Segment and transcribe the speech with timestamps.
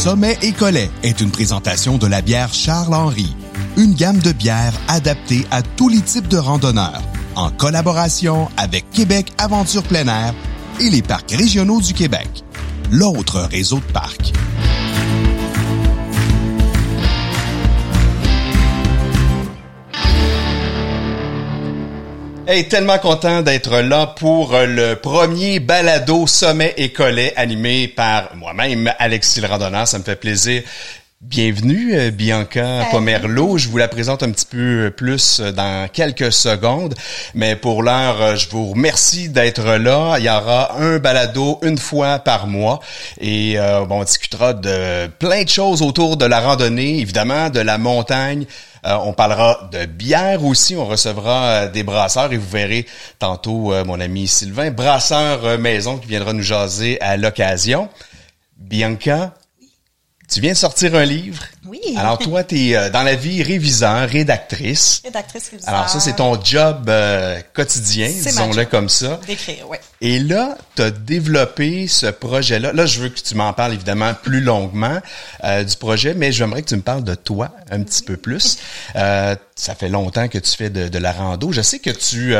[0.00, 3.36] Sommet et Collet est une présentation de la bière Charles-Henri,
[3.76, 7.02] une gamme de bières adaptée à tous les types de randonneurs,
[7.34, 10.32] en collaboration avec Québec Aventure plein air
[10.80, 12.30] et les parcs régionaux du Québec,
[12.90, 14.32] l'autre réseau de parcs.
[22.52, 28.92] Hey, tellement content d'être là pour le premier balado Sommet et Collet animé par moi-même,
[28.98, 29.86] Alexis le randonneur.
[29.86, 30.64] Ça me fait plaisir.
[31.20, 33.58] Bienvenue, euh, Bianca Pomerleau.
[33.58, 36.94] Je vous la présente un petit peu plus dans quelques secondes.
[37.34, 40.16] Mais pour l'heure, euh, je vous remercie d'être là.
[40.18, 42.80] Il y aura un balado une fois par mois.
[43.20, 47.60] Et euh, bon, on discutera de plein de choses autour de la randonnée, évidemment, de
[47.60, 48.46] la montagne,
[48.86, 50.76] euh, on parlera de bière aussi.
[50.76, 52.86] On recevra euh, des brasseurs et vous verrez
[53.18, 57.88] tantôt euh, mon ami Sylvain, brasseur maison, qui viendra nous jaser à l'occasion.
[58.56, 59.34] Bianca,
[60.30, 61.42] tu viens de sortir un livre.
[61.66, 61.80] Oui.
[61.96, 65.02] Alors toi, tu es euh, dans la vie réviseur, rédactrice.
[65.04, 65.74] Rédactrice, réviseur.
[65.74, 69.18] Alors ça, c'est ton job euh, quotidien, disons-le comme ça.
[69.26, 69.78] D'écrire, oui.
[70.00, 72.72] Et là, tu as développé ce projet-là.
[72.72, 75.00] Là, je veux que tu m'en parles évidemment plus longuement
[75.42, 78.58] euh, du projet, mais j'aimerais que tu me parles de toi un petit peu plus.
[78.94, 81.50] ça fait longtemps que tu fais de, de, la rando.
[81.50, 82.34] Je sais que tu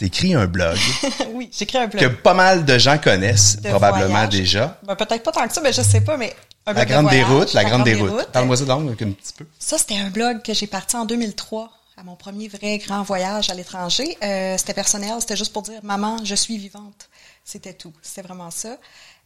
[0.00, 0.76] écrit un blog.
[1.34, 2.02] oui, j'écris un blog.
[2.02, 4.78] Que pas mal de gens connaissent probablement déjà.
[4.86, 6.34] Ben, peut-être pas tant que ça, mais je sais pas, mais
[6.72, 8.26] la grande déroute, la, grande, déroute.
[8.32, 9.46] Parle-moi ça donc un petit peu.
[9.58, 13.50] Ça, c'était un blog que j'ai parti en 2003 à mon premier vrai grand voyage
[13.50, 14.16] à l'étranger.
[14.22, 17.08] Euh, c'était personnel, c'était juste pour dire maman, je suis vivante.
[17.44, 17.92] C'était tout.
[18.02, 18.76] C'était vraiment ça.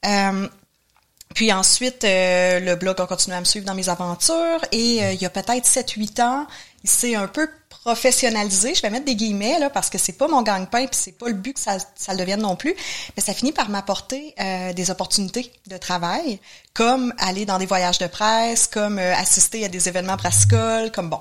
[0.07, 0.49] Euh,
[1.35, 5.13] puis ensuite, euh, le blog a continué à me suivre dans mes aventures et euh,
[5.13, 6.47] il y a peut-être 7-8 ans,
[6.85, 7.49] il s'est un peu
[7.85, 8.75] professionnalisé.
[8.75, 11.29] Je vais mettre des guillemets là parce que c'est pas mon gang-pain puis c'est pas
[11.29, 12.75] le but que ça, ça le devienne non plus.
[13.17, 16.39] Mais ça finit par m'apporter euh, des opportunités de travail,
[16.75, 21.21] comme aller dans des voyages de presse, comme assister à des événements brassicoles, comme bon.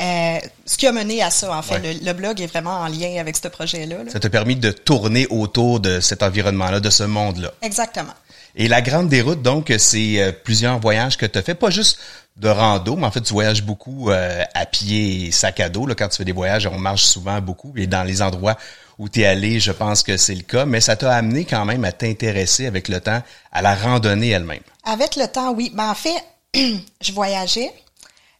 [0.00, 3.20] Euh, ce qui a mené à ça, en fait, le, blog est vraiment en lien
[3.20, 3.96] avec ce projet-là.
[4.10, 7.52] Ça t'a permis de tourner autour de cet environnement-là, de ce monde-là.
[7.60, 8.14] Exactement.
[8.56, 11.98] Et la Grande Déroute, donc, c'est euh, plusieurs voyages que tu as fait, pas juste
[12.36, 15.86] de rando, mais en fait, tu voyages beaucoup euh, à pied et sac à dos.
[15.86, 17.72] Là, quand tu fais des voyages, on marche souvent beaucoup.
[17.76, 18.56] Et dans les endroits
[18.98, 20.64] où tu es allé, je pense que c'est le cas.
[20.64, 23.22] Mais ça t'a amené quand même à t'intéresser avec le temps
[23.52, 24.62] à la randonnée elle-même.
[24.84, 25.70] Avec le temps, oui.
[25.74, 27.72] Ben, en fait, je voyageais.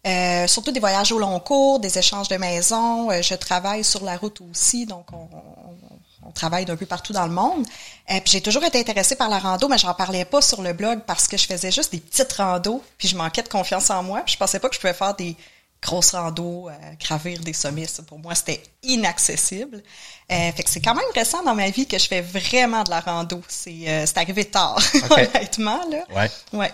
[0.04, 3.10] Euh, surtout des voyages au long cours, des échanges de maisons.
[3.22, 5.91] je travaille sur la route aussi, donc on, on
[6.30, 7.66] travaille d'un peu partout dans le monde.
[8.10, 10.72] Euh, puis j'ai toujours été intéressée par la rando, mais j'en parlais pas sur le
[10.72, 14.02] blog parce que je faisais juste des petites randos, puis je manquais de confiance en
[14.02, 14.22] moi.
[14.24, 15.36] Puis je pensais pas que je pouvais faire des
[15.82, 17.87] grosses randos, euh, gravir des sommets.
[18.06, 19.82] pour moi, c'était inaccessible.
[20.31, 22.91] Euh, fait que c'est quand même récent dans ma vie que je fais vraiment de
[22.91, 23.43] la rando.
[23.48, 26.04] C'est euh, arrivé tard, honnêtement là.
[26.15, 26.31] Ouais.
[26.53, 26.72] Ouais.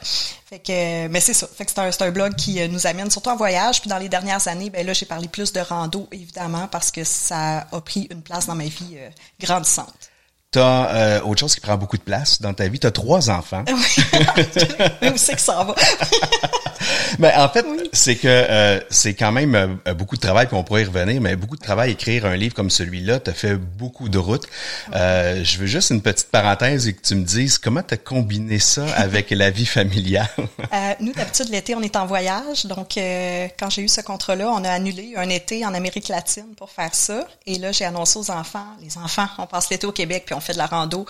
[0.48, 1.48] Fait que mais c'est ça.
[1.48, 3.80] Fait que c'est un, un blog qui nous amène surtout en voyage.
[3.80, 7.02] Puis dans les dernières années, ben là j'ai parlé plus de rando évidemment parce que
[7.02, 8.98] ça a pris une place dans ma vie
[9.40, 10.10] grandissante.
[10.50, 12.78] T'as euh, autre chose qui prend beaucoup de place dans ta vie.
[12.78, 13.64] T'as trois enfants.
[13.72, 14.04] Oui.
[15.12, 15.74] Où c'est que ça va?
[17.18, 20.64] Ben, en fait, c'est que euh, c'est quand même euh, beaucoup de travail, puis on
[20.64, 23.20] pourrait y revenir, mais beaucoup de travail écrire un livre comme celui-là.
[23.20, 24.46] T'as fait beaucoup de routes.
[24.94, 28.58] Euh, je veux juste une petite parenthèse et que tu me dises comment t'as combiné
[28.58, 30.28] ça avec la vie familiale?
[31.00, 32.66] nous, d'habitude, l'été, on est en voyage.
[32.66, 32.98] Donc,
[33.58, 36.94] quand j'ai eu ce contrat-là, on a annulé un été en Amérique latine pour faire
[36.94, 37.26] ça.
[37.46, 40.40] Et là, j'ai annoncé aux enfants, les enfants, on passe l'été au Québec, puis on
[40.40, 41.06] fait de la rando.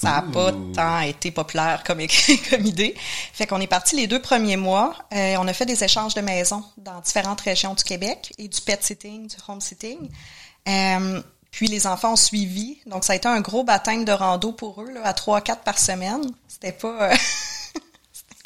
[0.00, 2.00] Ça n'a pas tant été populaire comme,
[2.50, 2.94] comme idée.
[3.34, 4.94] Fait qu'on est parti les deux premiers mois.
[5.12, 8.60] Euh, on a fait des échanges de maisons dans différentes régions du Québec et du
[8.62, 10.08] pet sitting, du home sitting.
[10.66, 12.78] Euh, puis les enfants ont suivi.
[12.86, 15.64] Donc ça a été un gros baptême de rando pour eux, là, à trois, quatre
[15.64, 16.22] par semaine.
[16.48, 17.10] C'était pas...
[17.10, 17.16] Euh,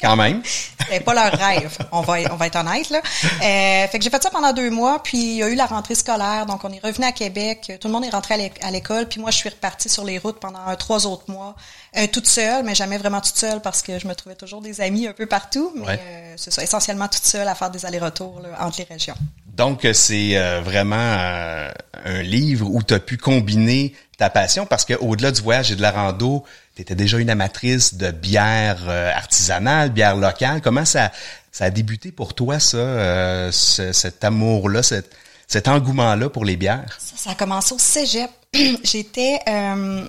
[0.05, 0.41] quand même.
[0.79, 2.89] C'était pas leur rêve, on va, on va être honnête.
[2.89, 2.99] Là.
[2.99, 5.65] Euh, fait que j'ai fait ça pendant deux mois, puis il y a eu la
[5.65, 9.07] rentrée scolaire, donc on est revenu à Québec, tout le monde est rentré à l'école,
[9.07, 11.55] puis moi je suis repartie sur les routes pendant trois autres mois,
[11.97, 14.81] euh, toute seule, mais jamais vraiment toute seule parce que je me trouvais toujours des
[14.81, 18.41] amis un peu partout, mais euh, c'est ça, essentiellement toute seule à faire des allers-retours
[18.59, 19.15] entre les régions.
[19.55, 21.71] Donc c'est euh, vraiment euh,
[22.03, 25.75] un livre où tu as pu combiner ta passion parce que au-delà du voyage et
[25.75, 26.43] de la rando,
[26.75, 30.61] tu étais déjà une amatrice de bière euh, artisanale, bière locale.
[30.61, 31.11] Comment ça,
[31.51, 35.15] ça a débuté pour toi, ça, euh, cet amour-là, cet,
[35.47, 36.97] cet engouement-là pour les bières?
[36.99, 38.29] Ça, ça, a commencé au cégep.
[38.83, 39.39] J'étais...
[39.47, 40.07] Euh,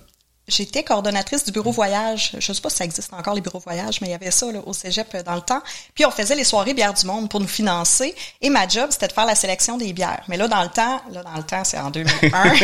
[0.49, 2.37] j'étais coordonnatrice du bureau voyage.
[2.39, 4.51] Je sais pas si ça existe encore les bureaux voyage, mais il y avait ça
[4.51, 5.63] là, au cégep euh, dans le temps.
[5.95, 8.15] Puis on faisait les soirées bières du monde pour nous financer.
[8.41, 10.23] Et ma job, c'était de faire la sélection des bières.
[10.29, 12.31] Mais là, dans le temps, là, dans le temps, c'est en 2001.
[12.31, 12.55] là,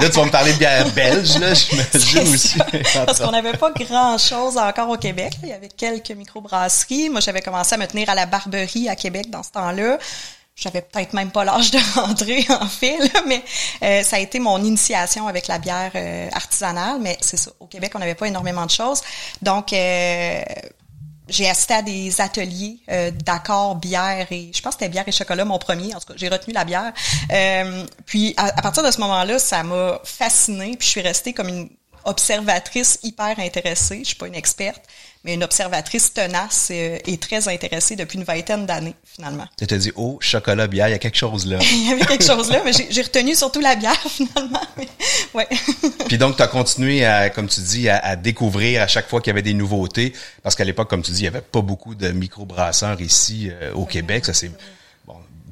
[0.00, 2.58] tu vas me parler de bières belges, là, j'imagine aussi.
[3.06, 5.34] Parce qu'on n'avait pas grand-chose encore au Québec.
[5.42, 7.08] Il y avait quelques microbrasseries.
[7.08, 9.98] Moi, j'avais commencé à me tenir à la Barberie à Québec dans ce temps-là
[10.60, 13.42] j'avais peut-être même pas l'âge de rentrer en fait, mais
[13.82, 16.98] euh, ça a été mon initiation avec la bière euh, artisanale.
[17.00, 19.00] Mais c'est ça, au Québec, on n'avait pas énormément de choses.
[19.40, 20.42] Donc, euh,
[21.28, 22.80] j'ai assisté à des ateliers
[23.24, 25.94] d'accord bière et je pense que c'était bière et chocolat mon premier.
[25.94, 26.92] En tout cas, j'ai retenu la bière.
[28.04, 30.76] puis à, à, partir de ce moment-là, ça m'a fascinée.
[30.76, 31.70] Puis je suis restée comme une
[32.04, 34.00] observatrice hyper intéressée.
[34.00, 34.82] Je suis pas une experte
[35.24, 39.46] mais une observatrice tenace euh, et très intéressée depuis une vingtaine d'années, finalement.
[39.58, 41.58] Tu te dit, oh, chocolat, bière, il y a quelque chose là.
[41.72, 44.62] il y avait quelque chose là, mais j'ai retenu surtout la bière, finalement.
[45.34, 45.46] ouais.
[46.08, 49.30] Puis donc, tu as continué, à, comme tu dis, à, découvrir à chaque fois qu'il
[49.30, 51.94] y avait des nouveautés, parce qu'à l'époque, comme tu dis, il y avait pas beaucoup
[51.94, 54.24] de microbrasseurs ici euh, au Québec.
[54.24, 54.50] Ça, c'est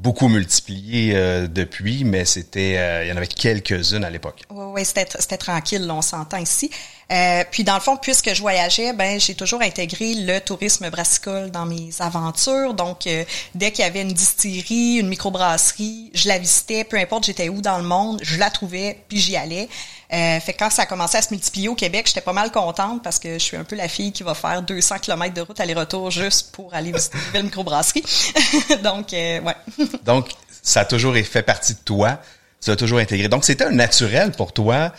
[0.00, 4.42] beaucoup multiplié euh, depuis, mais c'était, il y en avait quelques-unes à l'époque.
[4.50, 6.70] Oui, oui, c'était tranquille, on s'entend ici.
[7.10, 11.50] Euh, puis dans le fond, puisque je voyageais, ben j'ai toujours intégré le tourisme brassicole
[11.50, 12.75] dans mes aventures.
[12.75, 13.25] Donc euh,
[13.55, 17.62] dès qu'il y avait une distillerie, une microbrasserie, je la visitais, peu importe j'étais où
[17.62, 19.69] dans le monde, je la trouvais, puis j'y allais.
[20.12, 22.50] Euh, fait que quand ça a commencé à se multiplier au Québec, j'étais pas mal
[22.50, 25.40] contente parce que je suis un peu la fille qui va faire 200 km de
[25.43, 28.04] route aller-retour juste pour aller visiter une nouvelle microbrasserie.
[28.82, 29.56] Donc euh, ouais.
[30.04, 30.28] Donc
[30.62, 32.19] ça a toujours fait partie de toi,
[32.61, 33.28] ça a toujours intégré.
[33.28, 34.93] Donc c'était un naturel pour toi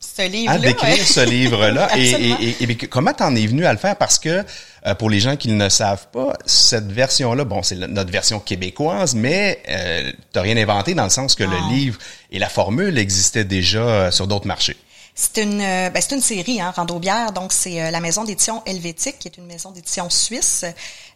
[0.00, 0.52] ce livre-là.
[0.52, 1.90] À décrire ce livre-là.
[1.96, 3.96] et, et, comment t'en es venu à le faire?
[3.96, 4.44] Parce que
[4.86, 9.14] euh, pour les gens qui ne savent pas, cette version-là, bon, c'est notre version québécoise,
[9.14, 11.98] mais euh, t'as rien inventé dans le sens que le livre
[12.32, 14.76] et la formule existaient déjà euh, sur d'autres marchés.
[15.14, 17.32] C'est une, euh, ben, c'est une série, hein, Rando-Bière.
[17.32, 20.64] Donc, c'est euh, la maison d'édition Helvétique, qui est une maison d'édition suisse,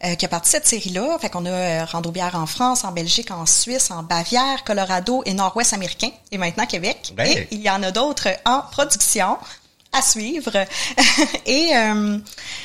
[0.05, 1.19] euh, qui a parti de cette série-là.
[1.21, 5.73] Fait qu'on a Rando-Bière en France, en Belgique, en Suisse, en Bavière, Colorado et Nord-Ouest
[5.73, 7.15] américain, et maintenant Québec.
[7.19, 9.39] Et il y en a d'autres en production
[9.93, 10.53] à suivre.
[11.47, 11.71] et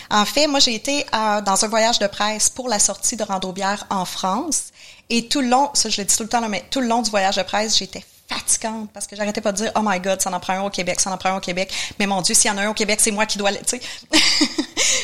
[0.10, 3.86] en fait, moi, j'ai été dans un voyage de presse pour la sortie de Rando-Bière
[3.90, 4.66] en France.
[5.10, 6.88] Et tout le long, ça je le dis tout le temps, là, mais tout le
[6.88, 10.00] long du voyage de presse, j'étais fatigante parce que j'arrêtais pas de dire oh my
[10.00, 11.74] god ça en prend un au Québec ça en prend un au Québec.
[12.00, 13.58] Mais mon dieu s'il y en a un au Québec c'est moi qui dois tu
[13.66, 13.82] sais.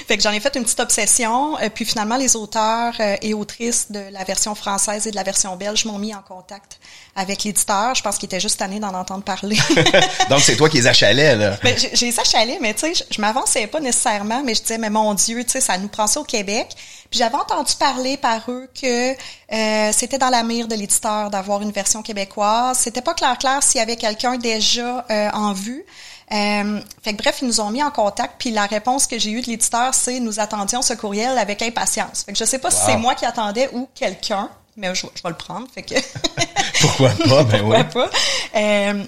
[0.08, 3.34] Fait que j'en ai fait une petite obsession euh, puis finalement les auteurs euh, et
[3.34, 6.80] autrices de la version française et de la version belge m'ont mis en contact
[7.16, 7.96] avec l'éditeur.
[7.96, 9.58] Je pense qu'il était juste tanné d'en entendre parler.
[10.30, 11.58] Donc c'est toi qui les achalais là.
[11.94, 15.14] J'ai les achalais mais tu sais je, m'avançais pas nécessairement mais je disais mais mon
[15.14, 16.68] dieu tu sais ça nous prend ça au Québec.
[17.10, 21.62] Puis j'avais entendu parler par eux que euh, c'était dans la mire de l'éditeur d'avoir
[21.62, 22.80] une version québécoise.
[22.80, 25.86] C'était pas clair clair s'il y avait quelqu'un déjà euh, en vue.
[26.32, 29.30] Euh, fait que bref, ils nous ont mis en contact, puis la réponse que j'ai
[29.30, 32.24] eue de l'éditeur, c'est nous attendions ce courriel avec impatience.
[32.24, 35.30] Fait que je sais pas si c'est moi qui attendais ou quelqu'un, mais je, vais
[35.30, 35.68] le prendre.
[35.74, 35.96] Fait que
[36.82, 37.44] pourquoi pas?
[37.44, 38.10] Ben pourquoi pas?
[38.56, 39.04] Euh,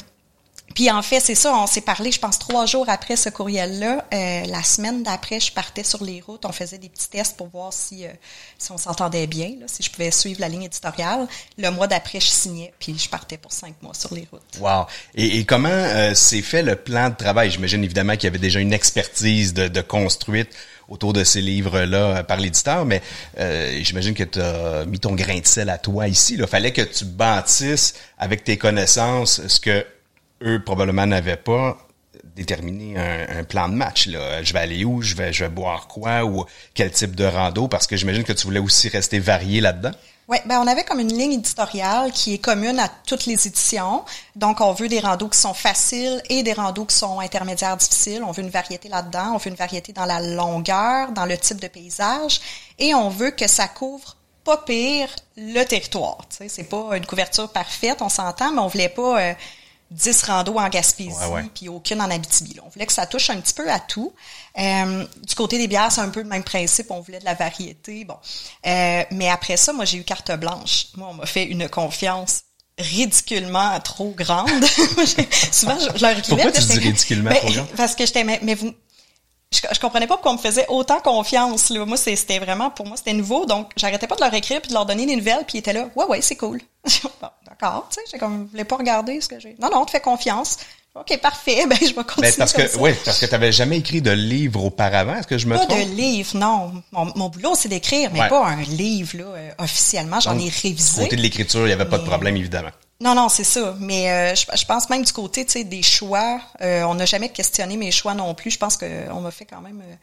[0.78, 4.06] puis en fait, c'est ça, on s'est parlé, je pense, trois jours après ce courriel-là.
[4.14, 7.48] Euh, la semaine d'après, je partais sur les routes, on faisait des petits tests pour
[7.48, 8.10] voir si, euh,
[8.60, 11.28] si on s'entendait bien, là, si je pouvais suivre la ligne éditoriale.
[11.58, 14.60] Le mois d'après, je signais, puis je partais pour cinq mois sur les routes.
[14.60, 14.86] Wow!
[15.16, 17.50] Et, et comment euh, s'est fait le plan de travail?
[17.50, 20.50] J'imagine évidemment qu'il y avait déjà une expertise de, de construite
[20.89, 23.01] autour de ces livres-là par l'éditeur, mais
[23.39, 26.36] euh, j'imagine que tu as mis ton grain de sel à toi ici.
[26.38, 29.86] Il fallait que tu bâtisses avec tes connaissances ce que
[30.44, 31.78] eux probablement n'avaient pas
[32.36, 34.07] déterminé un, plan de match.
[34.07, 34.44] Là.
[34.44, 36.23] Je vais aller où, je vais, je vais boire quoi?
[36.23, 39.92] Ou quel type de rando, parce que j'imagine que tu voulais aussi rester varié là-dedans.
[40.30, 44.04] Oui, ben on avait comme une ligne éditoriale qui est commune à toutes les éditions.
[44.36, 48.22] Donc, on veut des randos qui sont faciles et des randos qui sont intermédiaires difficiles.
[48.26, 49.31] On veut une variété là-dedans.
[49.36, 52.42] On veut une variété dans la longueur, dans le type de paysage.
[52.78, 55.07] Et on veut que ça couvre pas pire
[55.38, 56.18] le territoire.
[56.30, 59.22] Tu sais, c'est pas une couverture parfaite, on s'entend, mais on voulait pas...
[59.22, 59.34] Euh,
[59.92, 61.16] 10 randos en Gaspésie,
[61.54, 62.60] puis aucune en Abitibi.
[62.66, 64.14] On voulait que ça touche un petit peu à tout.
[64.58, 66.92] Euh, du côté des bières, c'est un peu le même principe.
[66.92, 68.04] On voulait de la variété.
[68.04, 68.18] Bon,
[68.66, 70.88] euh, mais après ça, moi, j'ai eu carte blanche.
[70.96, 72.42] Moi, on m'a fait une confiance
[72.78, 74.50] ridiculement trop grande.
[75.52, 76.44] souvent, je, leur écrivais.
[76.44, 77.68] Pourquoi tu dis ridiculement trop grande?
[77.76, 78.74] Parce que j'étais, mais, vous,
[79.54, 81.69] je, je, comprenais pas pourquoi on me faisait autant confiance.
[81.69, 81.85] Là.
[81.85, 83.45] Moi, c'était vraiment, pour moi, c'était nouveau.
[83.45, 85.45] Donc, j'arrêtais pas de leur écrire puis de leur donner des nouvelles.
[85.47, 86.61] Puis ils étaient là, ouais, ouais, c'est cool.
[87.47, 89.56] d'accord, tu sais, j'ai comme, je voulais pas regarder ce que j'ai.
[89.59, 90.57] Non, non, tu fais confiance.
[90.95, 92.31] OK, parfait, ben je vais continuer.
[92.37, 95.45] parce que, oui, parce que tu n'avais jamais écrit de livre auparavant, est-ce que je
[95.45, 95.77] me pas trompe?
[95.77, 96.73] Pas de livre, non.
[96.92, 100.19] Mon, boulot, c'est d'écrire, mais pas un livre, là, euh, officiellement.
[100.19, 101.04] J'en ai révisé.
[101.04, 102.71] Côté de l'écriture, il n'y avait pas de problème, évidemment.
[102.99, 103.75] Non, non, c'est ça.
[103.80, 107.30] Mais euh, je, pense même du côté, tu sais, des choix, euh, on n'a jamais
[107.30, 108.51] questionné mes choix non plus.
[108.51, 109.95] Je pense qu'on m'a fait quand même euh,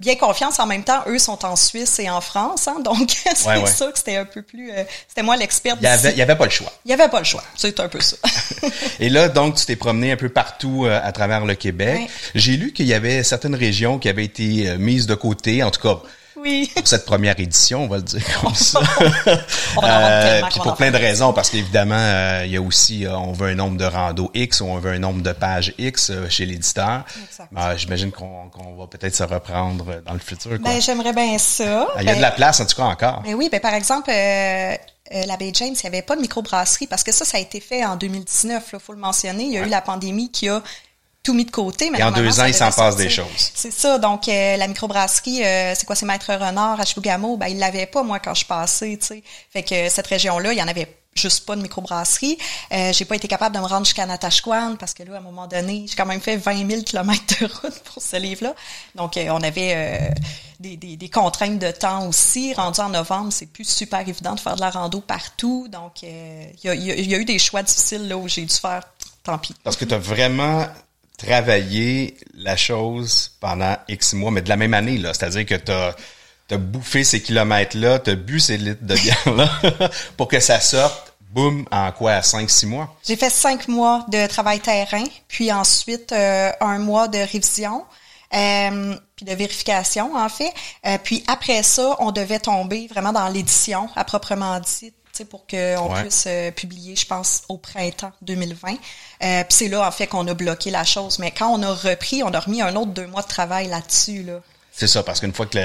[0.00, 0.58] bien confiance.
[0.58, 3.98] En même temps, eux sont en Suisse et en France, hein, donc c'est ça que
[3.98, 4.70] c'était un peu plus.
[5.06, 5.76] c'était moi l'experte.
[5.82, 6.72] Il y avait, il y avait pas le choix.
[6.86, 7.44] Il y avait pas le choix.
[7.54, 8.16] C'est un peu ça.
[9.00, 12.08] et là, donc, tu t'es promené un peu partout à travers le Québec.
[12.34, 15.82] J'ai lu qu'il y avait certaines régions qui avaient été mises de côté, en tout
[15.82, 16.00] cas
[16.40, 16.70] oui.
[16.74, 18.80] Pour cette première édition, on va le dire comme ça.
[19.82, 23.32] euh, puis pour plein de raisons, parce qu'évidemment, euh, il y a aussi, euh, on
[23.32, 26.46] veut un nombre de rando X ou on veut un nombre de pages X chez
[26.46, 27.04] l'éditeur.
[27.76, 30.58] J'imagine qu'on va peut-être se reprendre dans le futur.
[30.60, 31.88] Ben, j'aimerais bien ça.
[31.98, 33.22] Il y a de la place, en tout cas, encore.
[33.22, 37.02] Ben oui, ben par exemple, la Bay James, il n'y avait pas de microbrasserie parce
[37.02, 39.44] que ça, ça a été fait en 2019, il faut le mentionner.
[39.44, 40.62] Il y a eu la pandémie qui a
[41.28, 41.90] tout mis de côté.
[41.90, 43.26] Mais Et en deux ans, il s'en passe des choses.
[43.54, 43.98] C'est ça.
[43.98, 47.84] Donc, euh, la microbrasserie, euh, c'est quoi, c'est Maître Renard à Chibougamau, ben, il l'avait
[47.84, 49.22] pas, moi, quand je passais, tu sais.
[49.52, 52.38] Fait que cette région-là, il y en avait juste pas de microbrasserie.
[52.72, 55.20] Euh, j'ai pas été capable de me rendre jusqu'à Natashquan parce que là, à un
[55.20, 58.54] moment donné, j'ai quand même fait 20 000 kilomètres de route pour ce livre-là.
[58.94, 60.14] Donc, euh, on avait
[60.60, 62.54] des, des, des, contraintes de temps aussi.
[62.54, 65.68] Rendu en novembre, c'est plus super évident de faire de la rando partout.
[65.68, 66.08] Donc, il
[66.64, 68.84] y a, y, a, eu des choix difficiles là où j'ai dû faire
[69.24, 69.54] tant pis.
[69.62, 70.66] Parce que tu as vraiment
[71.18, 75.12] travailler la chose pendant X mois, mais de la même année, là.
[75.12, 79.50] C'est-à-dire que tu as, bouffé ces kilomètres-là, tu as bu ces litres de bière-là
[80.16, 82.96] pour que ça sorte, boum, en quoi, à 5-6 mois?
[83.06, 87.84] J'ai fait cinq mois de travail terrain, puis ensuite euh, un mois de révision.
[88.34, 90.52] Euh, puis de vérification en fait.
[90.86, 94.92] Euh, puis après ça, on devait tomber vraiment dans l'édition à proprement dit
[95.24, 98.72] pour qu'on puisse euh, publier, je pense, au printemps 2020.
[98.72, 98.74] Euh,
[99.20, 101.18] puis c'est là, en fait, qu'on a bloqué la chose.
[101.18, 104.22] Mais quand on a repris, on a remis un autre deux mois de travail là-dessus.
[104.22, 104.40] Là.
[104.72, 105.58] C'est ça, parce qu'une fois que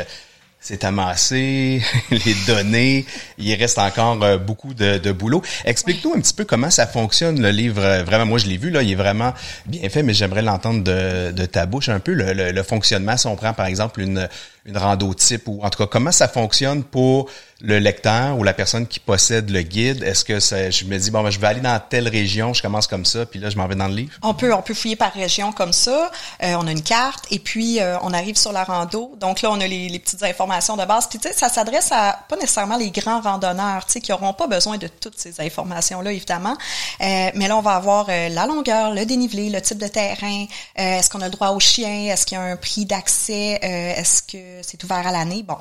[0.63, 3.05] c'est amassé, les données,
[3.37, 5.41] il reste encore euh, beaucoup de, de boulot.
[5.65, 7.81] Explique-nous un petit peu comment ça fonctionne le livre.
[8.03, 9.33] Vraiment, moi je l'ai vu là, il est vraiment
[9.65, 13.17] bien fait, mais j'aimerais l'entendre de, de ta bouche un peu le, le, fonctionnement.
[13.17, 14.29] Si on prend par exemple une
[14.65, 17.29] une rando type ou en tout cas comment ça fonctionne pour
[17.63, 21.11] le lecteur ou la personne qui possède le guide, est-ce que ça, je me dis
[21.11, 23.57] bon ben, je vais aller dans telle région, je commence comme ça, puis là je
[23.57, 24.13] m'en vais dans le livre?
[24.21, 26.11] On peut on peut fouiller par région comme ça.
[26.43, 29.15] Euh, on a une carte et puis euh, on arrive sur la rando.
[29.17, 31.07] Donc là on a les, petites informations de base.
[31.09, 34.47] Tu sais ça s'adresse à pas nécessairement les grands randonneurs, tu sais qui auront pas
[34.47, 36.57] besoin de toutes ces informations là évidemment.
[37.01, 41.09] Euh, mais là on va avoir la longueur, le dénivelé, le type de terrain, est-ce
[41.09, 44.52] qu'on a le droit au chien, est-ce qu'il y a un prix d'accès, est-ce que
[44.61, 45.43] c'est ouvert à l'année.
[45.43, 45.57] Bon,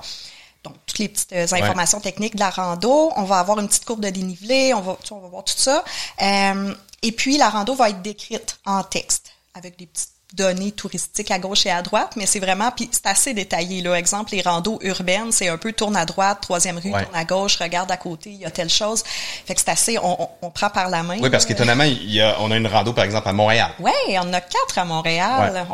[0.65, 3.13] donc, toutes les petites euh, informations techniques de la rando.
[3.17, 5.85] On va avoir une petite courbe de dénivelé, on va, on va voir tout ça.
[6.21, 11.31] Euh, et puis, la rando va être décrite en texte avec des petites données touristiques
[11.31, 13.83] à gauche et à droite, mais c'est vraiment, puis c'est assez détaillé.
[13.83, 13.99] Là.
[13.99, 17.57] Exemple, les randos urbaines, c'est un peu tourne à droite, troisième rue, tourne à gauche,
[17.57, 19.03] regarde à côté, il y a telle chose.
[19.05, 21.19] Fait que c'est assez, on, on, prend par la main.
[21.21, 23.73] Oui, parce qu'étonnamment, il y a, on a une rando, par exemple, à Montréal.
[23.79, 25.67] Oui, on a quatre à Montréal.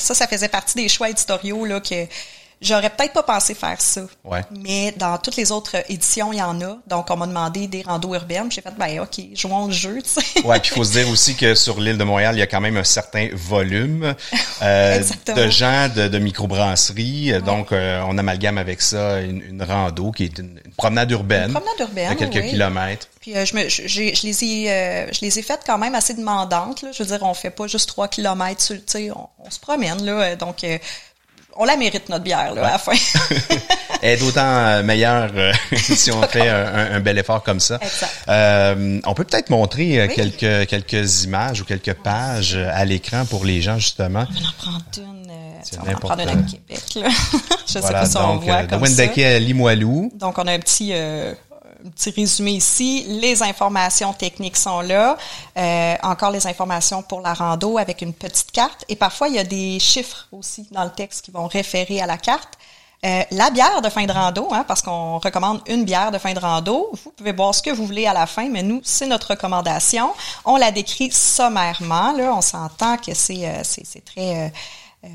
[0.00, 2.08] ça, ça faisait partie des choix éditoriaux là, que
[2.60, 4.02] J'aurais peut-être pas pensé faire ça.
[4.22, 4.42] Ouais.
[4.50, 6.76] Mais dans toutes les autres éditions, il y en a.
[6.86, 8.52] Donc, on m'a demandé des randos urbaines.
[8.52, 10.44] J'ai fait, ben, OK, jouons le jeu, tu sais.
[10.44, 12.46] Ouais, puis il faut se dire aussi que sur l'île de Montréal, il y a
[12.46, 14.14] quand même un certain volume
[14.62, 15.02] euh,
[15.34, 17.40] de gens de, de microbrasserie.
[17.42, 21.46] Donc, euh, on amalgame avec ça une, une rando qui est une, promenade urbaine.
[21.46, 23.08] Une promenade urbaine, De quelques kilomètres.
[23.20, 25.94] Puis euh, je, me, je, je, les ai, euh, je les ai faites quand même
[25.94, 26.82] assez demandantes.
[26.82, 26.90] Là.
[26.92, 30.04] Je veux dire, on fait pas juste trois kilomètres, tu sais, on, on, se promène
[30.04, 30.36] là.
[30.36, 30.64] Donc,
[31.56, 32.92] on la mérite notre bière là, à la fin.
[34.02, 37.78] Elle est d'autant euh, meilleure euh, si on fait un, bel effort comme ça.
[38.28, 43.60] Euh, on peut peut-être montrer quelques quelques images ou quelques pages à l'écran pour les
[43.60, 44.24] gens justement.
[44.30, 45.32] On en prendre une.
[45.80, 46.82] on va en prendre une à Québec.
[46.96, 47.08] Là.
[47.66, 49.02] Je sais pas si on donc, voit comme ça.
[49.02, 50.10] à Limoilou.
[50.14, 50.94] Donc on a un petit
[51.88, 53.04] petit résumé ici.
[53.08, 55.16] Les informations techniques sont là.
[55.56, 58.84] Euh, encore les informations pour la rando avec une petite carte.
[58.88, 62.06] Et parfois, il y a des chiffres aussi dans le texte qui vont référer à
[62.06, 62.58] la carte.
[63.02, 66.34] Euh, la bière de fin de rando, hein, parce qu'on recommande une bière de fin
[66.34, 66.90] de rando.
[67.02, 70.12] Vous pouvez boire ce que vous voulez à la fin, mais nous, c'est notre recommandation.
[70.44, 72.12] On la décrit sommairement.
[72.12, 74.52] Là, on s'entend que c'est euh, c'est très
[75.04, 75.08] euh,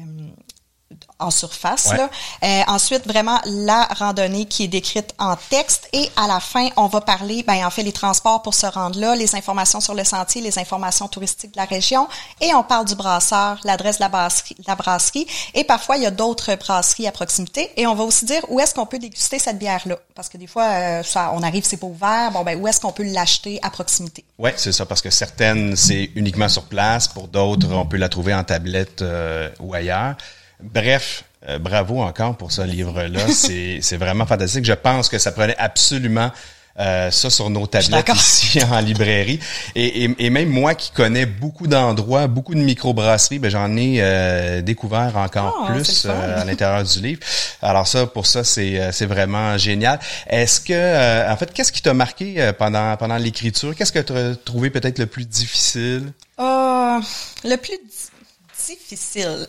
[1.20, 1.94] en surface.
[1.94, 2.10] Là.
[2.44, 5.88] Euh, ensuite, vraiment la randonnée qui est décrite en texte.
[5.94, 9.00] Et à la fin, on va parler, ben, en fait, les transports pour se rendre
[9.00, 12.08] là, les informations sur le sentier, les informations touristiques de la région.
[12.42, 15.26] Et on parle du brasseur, l'adresse de la brasserie, la brasserie.
[15.54, 17.72] Et parfois, il y a d'autres brasseries à proximité.
[17.78, 19.98] Et on va aussi dire où est-ce qu'on peut déguster cette bière-là.
[20.16, 22.32] Parce que des fois, euh, ça, on arrive, c'est pas ouvert.
[22.32, 24.26] Bon, ben, où est-ce qu'on peut l'acheter à proximité?
[24.38, 24.86] Oui, c'est ça.
[24.86, 27.08] Parce que certaines, c'est uniquement sur place.
[27.08, 30.16] Pour d'autres, on peut la trouver en tablette euh, ou ailleurs.
[30.62, 33.28] Bref, euh, bravo encore pour ce livre-là.
[33.30, 34.66] c'est vraiment fantastique.
[34.66, 36.32] Je pense que ça prenait absolument
[36.78, 39.40] euh, ça sur nos tablettes ici en librairie.
[39.76, 44.62] Et, et, même moi qui connais beaucoup d'endroits, beaucoup de microbrasseries, ben j'en ai euh,
[44.62, 47.22] découvert encore ah, plus euh, à l'intérieur du livre.
[47.62, 50.00] Alors ça, pour ça, c'est c'est vraiment génial.
[50.28, 53.74] Est-ce que, en fait, qu'est-ce qui t'a marqué pendant pendant l'écriture?
[53.74, 56.12] Qu'est-ce que tu as trouvé peut-être le plus difficile?
[56.38, 58.05] Le plus difficile,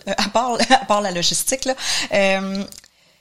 [0.07, 1.75] à part, à part la logistique, là,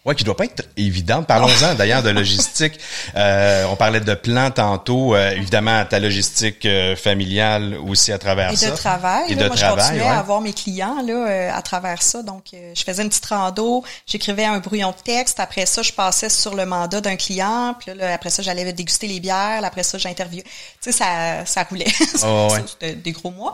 [0.05, 1.25] Ouais, qui doit pas être évidente.
[1.25, 2.79] Parlons-en d'ailleurs de logistique.
[3.15, 5.15] Euh, on parlait de plan tantôt.
[5.15, 8.67] Euh, évidemment, ta logistique euh, familiale aussi à travers ça.
[8.67, 9.31] Et de travail.
[9.31, 12.21] Et de Moi, travail, je continuais à avoir mes clients là à travers ça.
[12.21, 15.39] Donc, je faisais une petite rando, j'écrivais un brouillon de texte.
[15.39, 17.75] Après ça, je passais sur le mandat d'un client.
[17.79, 19.63] Puis là, après ça, j'allais déguster les bières.
[19.63, 20.43] après ça, j'interviewais.
[20.43, 21.85] Tu sais, ça, ça roulait.
[22.23, 22.47] Oh,
[22.81, 23.53] des gros mois.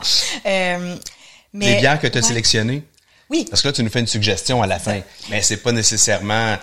[1.52, 2.84] Mais, les bières que tu as sélectionnées?
[3.30, 3.46] Oui.
[3.48, 6.56] Parce que là, tu nous fais une suggestion à la fin, mais c'est pas nécessairement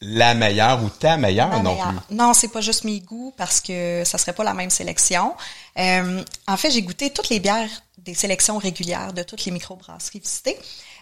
[0.00, 2.14] la meilleure ou ta meilleure non plus.
[2.14, 5.34] Non, c'est pas juste mes goûts parce que ça serait pas la même sélection.
[5.78, 10.20] Euh, en fait, j'ai goûté toutes les bières des sélections régulières de toutes les microbrasseries
[10.20, 10.58] visitées.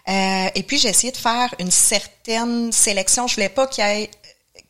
[0.07, 3.27] Euh, et puis j'ai essayé de faire une certaine sélection.
[3.27, 4.11] Je voulais pas qu'il y ait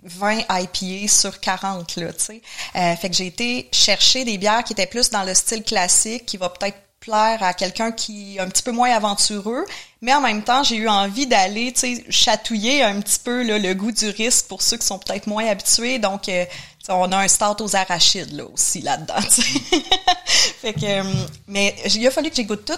[0.04, 2.42] 20 IPA sur 40 là, tu sais.
[2.76, 6.26] Euh, fait que j'ai été chercher des bières qui étaient plus dans le style classique,
[6.26, 9.66] qui va peut-être plaire à quelqu'un qui est un petit peu moins aventureux,
[10.02, 13.74] mais en même temps, j'ai eu envie d'aller, tu sais, chatouiller un petit peu le
[13.74, 16.00] goût du risque pour ceux qui sont peut-être moins habitués.
[16.00, 16.46] Donc, euh,
[16.90, 19.16] on a un start aux arachides là aussi là-dedans.
[20.62, 21.04] fait que, euh,
[21.48, 22.74] mais il a fallu que j'écoute tout.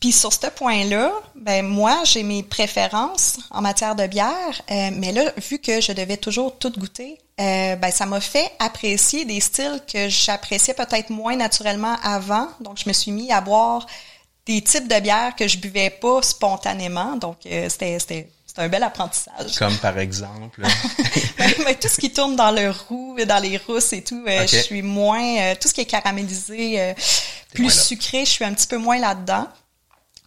[0.00, 5.10] Puis sur ce point-là, ben moi, j'ai mes préférences en matière de bière, euh, mais
[5.10, 9.40] là, vu que je devais toujours tout goûter, euh, ben ça m'a fait apprécier des
[9.40, 12.48] styles que j'appréciais peut-être moins naturellement avant.
[12.60, 13.86] Donc, je me suis mis à boire
[14.46, 17.16] des types de bières que je buvais pas spontanément.
[17.16, 19.56] Donc, euh, c'était c'était un bel apprentissage.
[19.58, 20.62] Comme par exemple.
[21.64, 24.82] mais tout ce qui tourne dans le roux, dans les rousses et tout, je suis
[24.82, 25.54] moins.
[25.56, 26.94] tout ce qui est caramélisé,
[27.52, 29.48] plus sucré, je suis un petit peu moins là-dedans.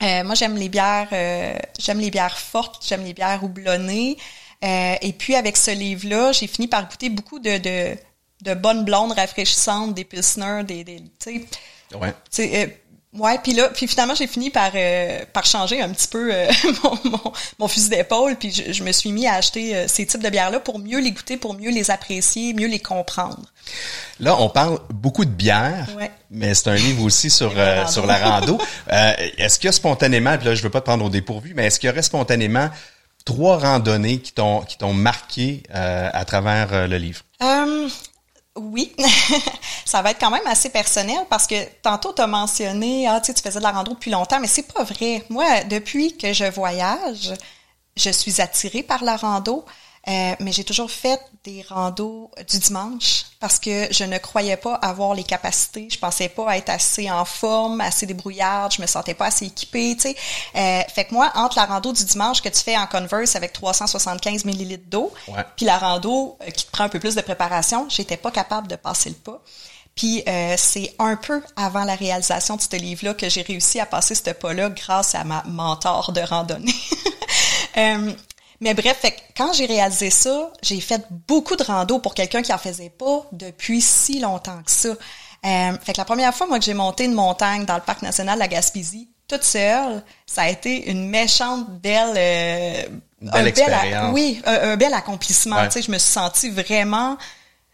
[0.01, 4.17] Euh, moi, j'aime les bières, euh, j'aime les bières fortes, j'aime les bières houblonnées.
[4.63, 7.97] Euh, et puis, avec ce livre-là, j'ai fini par goûter beaucoup de, de,
[8.41, 11.97] de bonnes blondes rafraîchissantes, des pilsners, des, des tu sais.
[11.97, 12.13] Ouais.
[13.13, 16.31] Euh, ouais, puis là, puis finalement, j'ai fini par euh, par changer un petit peu
[16.83, 20.23] mon, mon, mon, fusil d'épaule, puis je, je, me suis mis à acheter ces types
[20.23, 23.51] de bières-là pour mieux les goûter, pour mieux les apprécier, mieux les comprendre.
[24.19, 25.87] Là, on parle beaucoup de bière,
[26.29, 28.57] mais c'est un livre aussi sur euh, sur la rando.
[28.91, 31.53] Euh, est-ce qu'il y a spontanément, puis là, je veux pas te prendre au dépourvu,
[31.55, 32.69] mais est-ce qu'il y aurait spontanément
[33.23, 37.21] trois randonnées qui t'ont qui t'ont marqué euh, à travers le livre?
[38.61, 38.95] Oui,
[39.85, 43.27] ça va être quand même assez personnel parce que tantôt tu as mentionné ah tu
[43.27, 45.23] sais tu faisais de la rando depuis longtemps mais c'est pas vrai.
[45.29, 47.33] Moi depuis que je voyage,
[47.95, 49.65] je suis attirée par la rando.
[50.07, 54.73] Euh, mais j'ai toujours fait des randos du dimanche parce que je ne croyais pas
[54.75, 55.87] avoir les capacités.
[55.91, 58.73] Je pensais pas être assez en forme, assez débrouillarde.
[58.73, 60.15] Je me sentais pas assez équipée, tu sais.
[60.55, 63.53] Euh, fait que moi, entre la rando du dimanche que tu fais en Converse avec
[63.53, 65.13] 375 millilitres d'eau,
[65.55, 68.67] puis la rando euh, qui te prend un peu plus de préparation, j'étais pas capable
[68.67, 69.41] de passer le pas.
[69.95, 73.85] Puis euh, c'est un peu avant la réalisation de ce livre-là que j'ai réussi à
[73.85, 76.73] passer ce pas-là grâce à ma mentor de randonnée.
[77.77, 78.13] euh,
[78.61, 82.53] mais bref, fait, quand j'ai réalisé ça, j'ai fait beaucoup de rando pour quelqu'un qui
[82.53, 84.89] en faisait pas depuis si longtemps que ça.
[84.89, 88.03] Euh, fait que la première fois, moi, que j'ai monté une montagne dans le parc
[88.03, 92.13] national de la Gaspésie, toute seule, ça a été une méchante belle...
[92.15, 92.83] Euh,
[93.19, 94.13] belle expérience.
[94.13, 95.65] oui, un, bel accomplissement.
[95.65, 97.17] Tu sais, je me suis sentie vraiment...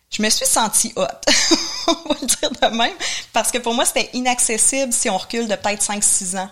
[0.10, 1.26] Je me suis sentie haute,
[1.88, 2.94] on va le dire de même,
[3.34, 6.50] parce que pour moi, c'était inaccessible si on recule de peut-être 5-6 ans.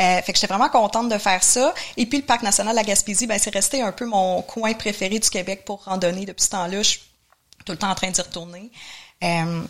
[0.00, 1.74] Euh, fait que j'étais vraiment contente de faire ça.
[1.96, 4.72] Et puis le parc national de la Gaspésie, ben c'est resté un peu mon coin
[4.74, 6.82] préféré du Québec pour randonner depuis ce temps-là.
[6.82, 7.00] Je suis
[7.64, 8.70] tout le temps en train d'y retourner.
[9.22, 9.62] Euh,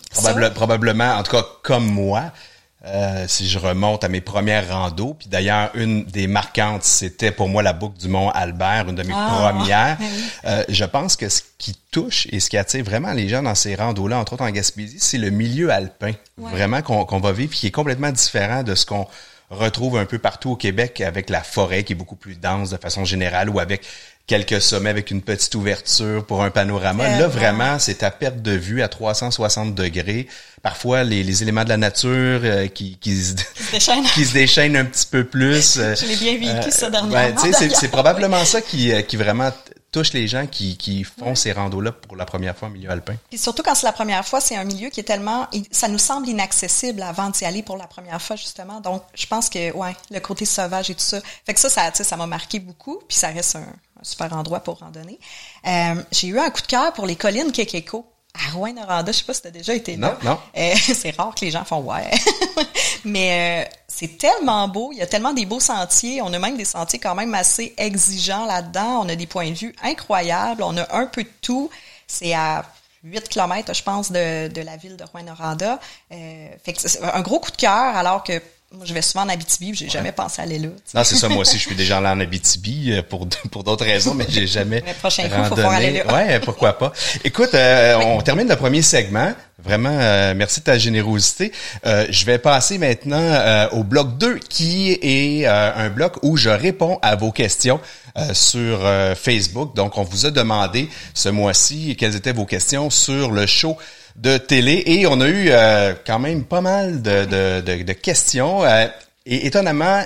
[0.55, 2.33] probablement, en tout cas comme moi.
[2.85, 7.49] Euh, si je remonte à mes premières randos, puis d'ailleurs une des marquantes, c'était pour
[7.49, 9.99] moi la boucle du Mont Albert, une de mes ah, premières.
[9.99, 10.07] Ben
[10.47, 13.55] euh, je pense que ce qui touche et ce qui attire vraiment les gens dans
[13.55, 17.69] ces randos-là, entre autres en Gaspésie, c'est le milieu alpin, vraiment qu'on va vivre, qui
[17.69, 19.07] est complètement différent de ce qu'on
[19.53, 22.77] retrouve un peu partout au Québec avec la forêt qui est beaucoup plus dense de
[22.77, 23.83] façon générale ou avec
[24.27, 27.19] quelques sommets avec une petite ouverture pour un panorama.
[27.19, 30.29] Là, vraiment, c'est à perte de vue à 360 degrés.
[30.63, 33.35] Parfois, les, les éléments de la nature euh, qui, qui, se,
[34.15, 35.75] qui se déchaînent un petit peu plus.
[35.77, 37.41] Je l'ai bien vécu, ça, euh, dernièrement.
[37.43, 39.51] Ben, c'est probablement ça qui, euh, qui vraiment
[39.93, 43.15] touche les gens qui, qui font ces randos-là pour la première fois au milieu alpin.
[43.29, 45.99] Puis surtout quand c'est la première fois, c'est un milieu qui est tellement, ça nous
[45.99, 48.81] semble inaccessible avant d'y aller pour la première fois justement.
[48.81, 51.93] Donc je pense que ouais, le côté sauvage et tout ça, fait que ça, ça,
[51.93, 53.01] ça m'a marqué beaucoup.
[53.07, 53.67] Puis ça reste un,
[54.03, 55.19] super endroit pour randonner.
[55.67, 58.12] Euh, j'ai eu un coup de cœur pour les collines Kekeko.
[58.35, 60.17] À Rouen-Noranda, je sais pas si tu as déjà été là.
[60.23, 60.39] Non, non.
[60.57, 62.11] Euh, c'est rare que les gens font ouais.
[63.05, 66.57] Mais euh, c'est tellement beau, il y a tellement des beaux sentiers, on a même
[66.57, 70.77] des sentiers quand même assez exigeants là-dedans, on a des points de vue incroyables, on
[70.77, 71.69] a un peu de tout.
[72.07, 72.65] C'est à
[73.05, 75.79] 8 km, je pense, de, de la ville de Rouen-Noranda.
[76.13, 78.41] Euh, fait que c'est un gros coup de cœur, alors que
[78.75, 80.69] moi, je vais souvent en Abitibi, j'ai jamais pensé aller là.
[80.95, 81.29] Non, c'est ça.
[81.29, 84.47] Moi aussi, je suis déjà allé en Abitibi euh, pour pour d'autres raisons, mais j'ai
[84.47, 84.83] jamais.
[84.87, 86.13] Le prochain coup, faut pouvoir aller là.
[86.13, 86.93] Ouais, pourquoi pas.
[87.25, 89.33] Écoute, euh, on termine le premier segment.
[89.63, 91.53] Vraiment, euh, merci de ta générosité.
[91.85, 97.15] je vais passer maintenant au bloc 2, qui est un bloc où je réponds à
[97.15, 97.81] vos questions.
[98.33, 98.81] sur
[99.17, 99.75] Facebook.
[99.77, 103.79] Donc, on vous a demandé ce mois-ci quelles étaient vos questions sur le show
[104.17, 107.25] de télé et on a eu euh, quand même pas mal de,
[107.61, 108.87] de, de, questions euh,
[109.27, 110.03] et étonnamment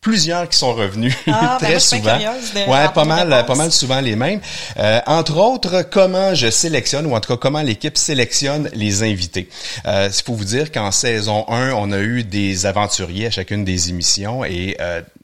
[0.00, 2.18] plusieurs qui sont revenus ah, ben très souvent.
[2.18, 4.40] ouais, pas mal, pas mal souvent les mêmes.
[4.76, 9.48] Euh, entre autres, comment je sélectionne ou en tout cas comment l'équipe sélectionne les invités.
[9.86, 13.64] Euh, Il faut vous dire qu'en saison 1, on a eu des aventuriers à chacune
[13.64, 14.76] des émissions et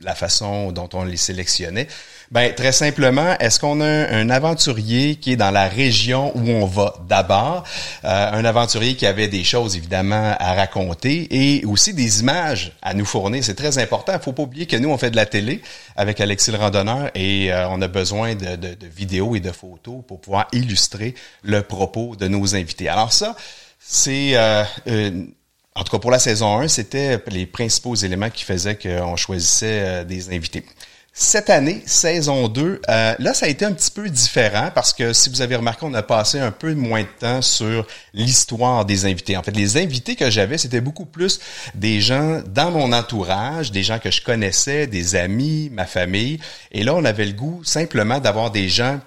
[0.02, 1.86] la façon dont on les sélectionnait.
[2.30, 6.64] Ben très simplement, est-ce qu'on a un, aventurier qui est dans la région où on
[6.64, 7.64] va d'abord,
[8.04, 12.94] euh, un aventurier qui avait des choses évidemment à raconter et aussi des images à
[12.94, 13.42] nous fournir.
[13.42, 14.12] C'est très important.
[14.14, 15.60] Il faut pas oublier que nous on fait de la télé
[15.96, 19.50] avec Alexis le randonneur et euh, on a besoin de, de, de vidéos et de
[19.50, 22.88] photos pour pouvoir illustrer le propos de nos invités.
[22.88, 23.34] Alors ça,
[23.80, 24.62] c'est euh,
[25.74, 30.04] en tout cas, pour la saison 1, c'était les principaux éléments qui faisaient qu'on choisissait
[30.04, 30.64] des invités.
[31.12, 35.12] Cette année, saison 2, euh, là, ça a été un petit peu différent parce que
[35.12, 39.06] si vous avez remarqué, on a passé un peu moins de temps sur l'histoire des
[39.06, 39.36] invités.
[39.36, 41.40] En fait, les invités que j'avais, c'était beaucoup plus
[41.74, 46.38] des gens dans mon entourage, des gens que je connaissais, des amis, ma famille.
[46.70, 49.00] Et là, on avait le goût simplement d'avoir des gens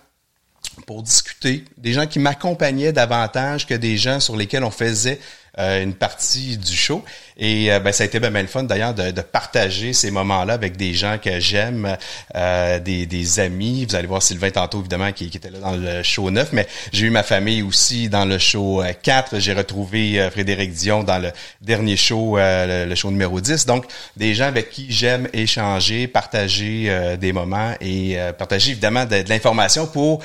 [0.85, 5.19] pour discuter, des gens qui m'accompagnaient davantage que des gens sur lesquels on faisait
[5.59, 7.03] euh, une partie du show.
[7.37, 10.53] Et euh, ben, ça a été bien, le fun d'ailleurs de, de, partager ces moments-là
[10.53, 11.95] avec des gens que j'aime,
[12.33, 13.85] euh, des, des, amis.
[13.87, 16.67] Vous allez voir Sylvain tantôt, évidemment, qui, qui, était là dans le show 9, mais
[16.91, 19.37] j'ai eu ma famille aussi dans le show 4.
[19.37, 23.67] J'ai retrouvé Frédéric Dion dans le dernier show, le, show numéro 10.
[23.67, 23.85] Donc,
[24.17, 29.85] des gens avec qui j'aime échanger, partager des moments et partager évidemment de, de l'information
[29.85, 30.23] pour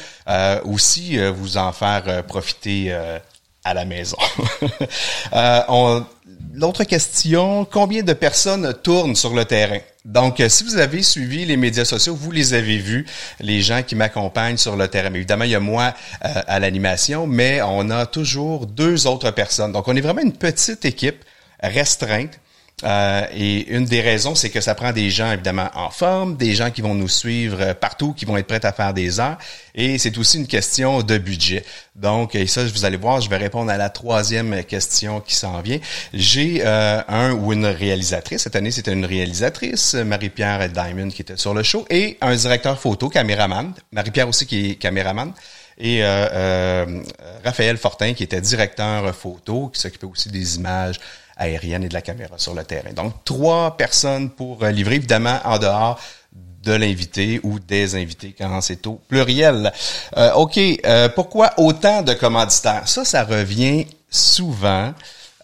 [0.64, 2.96] aussi vous en faire profiter
[5.32, 6.00] euh,
[6.54, 9.78] L'autre question, combien de personnes tournent sur le terrain?
[10.04, 13.06] Donc, euh, si vous avez suivi les médias sociaux, vous les avez vus,
[13.38, 15.12] les gens qui m'accompagnent sur le terrain.
[15.14, 19.70] évidemment, il y a moi euh, à l'animation, mais on a toujours deux autres personnes.
[19.70, 21.24] Donc, on est vraiment une petite équipe
[21.62, 22.40] restreinte
[22.84, 26.54] euh, et une des raisons, c'est que ça prend des gens évidemment en forme, des
[26.54, 29.36] gens qui vont nous suivre euh, partout, qui vont être prêts à faire des heures.
[29.74, 31.64] Et c'est aussi une question de budget.
[31.96, 35.60] Donc, et ça, vous allez voir, je vais répondre à la troisième question qui s'en
[35.60, 35.78] vient.
[36.14, 38.42] J'ai euh, un ou une réalisatrice.
[38.42, 42.78] Cette année, c'était une réalisatrice, Marie-Pierre Diamond, qui était sur le show, et un directeur
[42.78, 43.72] photo, caméraman.
[43.90, 45.32] Marie-Pierre aussi qui est caméraman
[45.80, 46.02] et
[47.44, 50.98] Raphaël Fortin qui était directeur photo, qui s'occupait aussi des images
[51.38, 52.92] aérienne et de la caméra sur le terrain.
[52.92, 55.98] Donc, trois personnes pour euh, livrer, évidemment, en dehors
[56.64, 59.72] de l'invité ou des invités quand c'est au pluriel.
[60.16, 62.88] Euh, OK, euh, pourquoi autant de commanditaires?
[62.88, 64.92] Ça, ça revient souvent.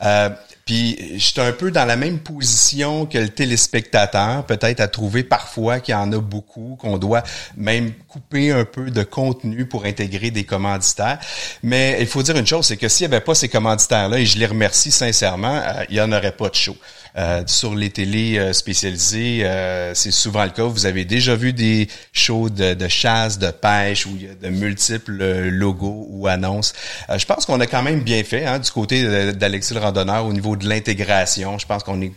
[0.03, 0.29] Euh,
[0.65, 5.81] puis j'étais un peu dans la même position que le téléspectateur, peut-être à trouver parfois
[5.81, 7.23] qu'il y en a beaucoup, qu'on doit
[7.57, 11.19] même couper un peu de contenu pour intégrer des commanditaires.
[11.63, 14.27] Mais il faut dire une chose, c'est que s'il n'y avait pas ces commanditaires-là, et
[14.27, 16.77] je les remercie sincèrement, euh, il n'y en aurait pas de show.
[17.17, 20.65] Euh, sur les télés euh, spécialisées, euh, c'est souvent le cas.
[20.65, 24.35] Vous avez déjà vu des shows de, de, chasse, de pêche, où il y a
[24.35, 26.73] de multiples logos ou annonces.
[27.17, 30.33] je pense qu'on a quand même bien fait hein, du côté d'Alexis le randonneur au
[30.33, 31.57] niveau de l'intégration.
[31.59, 32.13] Je pense qu'on est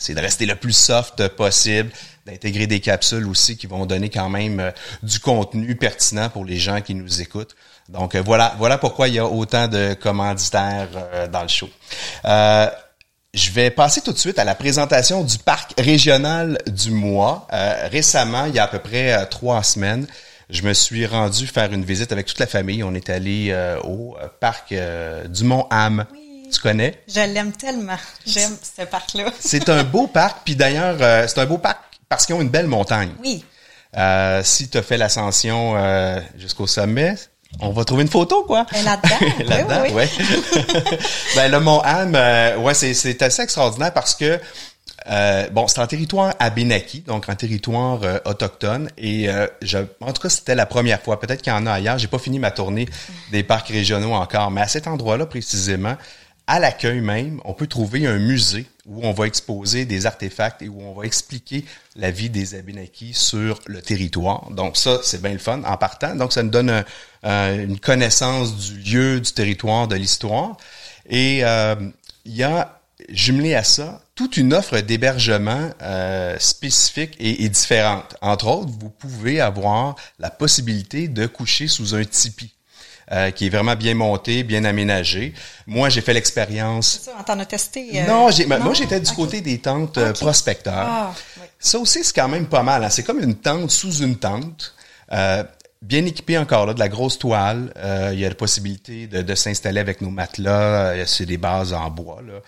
[0.00, 1.90] c'est de rester le plus soft possible,
[2.24, 6.80] d'intégrer des capsules aussi qui vont donner quand même du contenu pertinent pour les gens
[6.80, 7.54] qui nous écoutent.
[7.90, 10.88] Donc voilà, voilà pourquoi il y a autant de commanditaires
[11.30, 11.68] dans le show.
[13.32, 17.46] Je vais passer tout de suite à la présentation du parc régional du mois.
[17.52, 20.08] Euh, récemment, il y a à peu près euh, trois semaines,
[20.48, 22.82] je me suis rendu faire une visite avec toute la famille.
[22.82, 24.74] On est allé euh, au parc
[25.28, 26.06] du Mont Ham.
[26.52, 27.00] Tu connais?
[27.06, 27.98] Je l'aime tellement.
[28.26, 29.26] J'aime ce parc-là.
[29.38, 30.96] c'est un beau parc, puis d'ailleurs,
[31.28, 33.12] c'est un beau parc parce qu'ils ont une belle montagne.
[33.22, 33.44] Oui.
[34.42, 35.76] si tu as fait l'ascension
[36.36, 37.14] jusqu'au sommet,
[37.58, 38.66] on va trouver une photo, quoi.
[38.84, 39.44] Là-dedans.
[39.46, 40.04] Là-dedans, oui.
[41.36, 44.38] ben, le Mont Ham, euh, ouais, c'est, assez extraordinaire parce que
[45.08, 48.90] Euh, bon, c'est un territoire abénaki, donc un territoire euh, autochtone.
[48.98, 51.18] Et euh, je, en tout cas, c'était la première fois.
[51.18, 51.98] Peut-être qu'il y en a ailleurs.
[51.98, 52.86] J'ai pas fini ma tournée
[53.30, 55.96] des parcs régionaux encore, mais à cet endroit-là précisément,
[56.50, 60.68] à l'accueil même, on peut trouver un musée où on va exposer des artefacts et
[60.68, 64.50] où on va expliquer la vie des Abénakis sur le territoire.
[64.50, 66.16] Donc ça, c'est bien le fun en partant.
[66.16, 66.84] Donc ça nous donne
[67.22, 70.56] une connaissance du lieu, du territoire, de l'histoire.
[71.08, 71.76] Et euh,
[72.24, 78.16] il y a jumelé à ça toute une offre d'hébergement euh, spécifique et, et, différente.
[78.22, 82.52] Entre autres, vous pouvez avoir la possibilité de coucher sous un tipi.
[83.12, 85.34] Euh, qui est vraiment bien monté, bien aménagé.
[85.66, 87.00] Moi, j'ai fait l'expérience.
[87.02, 87.90] Ça, t'en as testé?
[87.94, 88.06] Euh...
[88.06, 90.20] Non, j'ai, moi, j'étais du côté des tentes euh, okay.
[90.20, 90.86] prospecteurs.
[90.86, 91.46] Ah, oui.
[91.58, 92.84] Ça aussi, c'est quand même pas mal.
[92.84, 92.88] Hein.
[92.88, 94.76] C'est comme une tente sous une tente.
[95.10, 95.42] Euh,
[95.82, 97.72] bien équipé encore là, de la grosse toile.
[97.78, 100.92] Euh, il y a la possibilité de, de s'installer avec nos matelas.
[100.92, 102.20] Euh, c'est des bases en bois.
[102.26, 102.40] Là.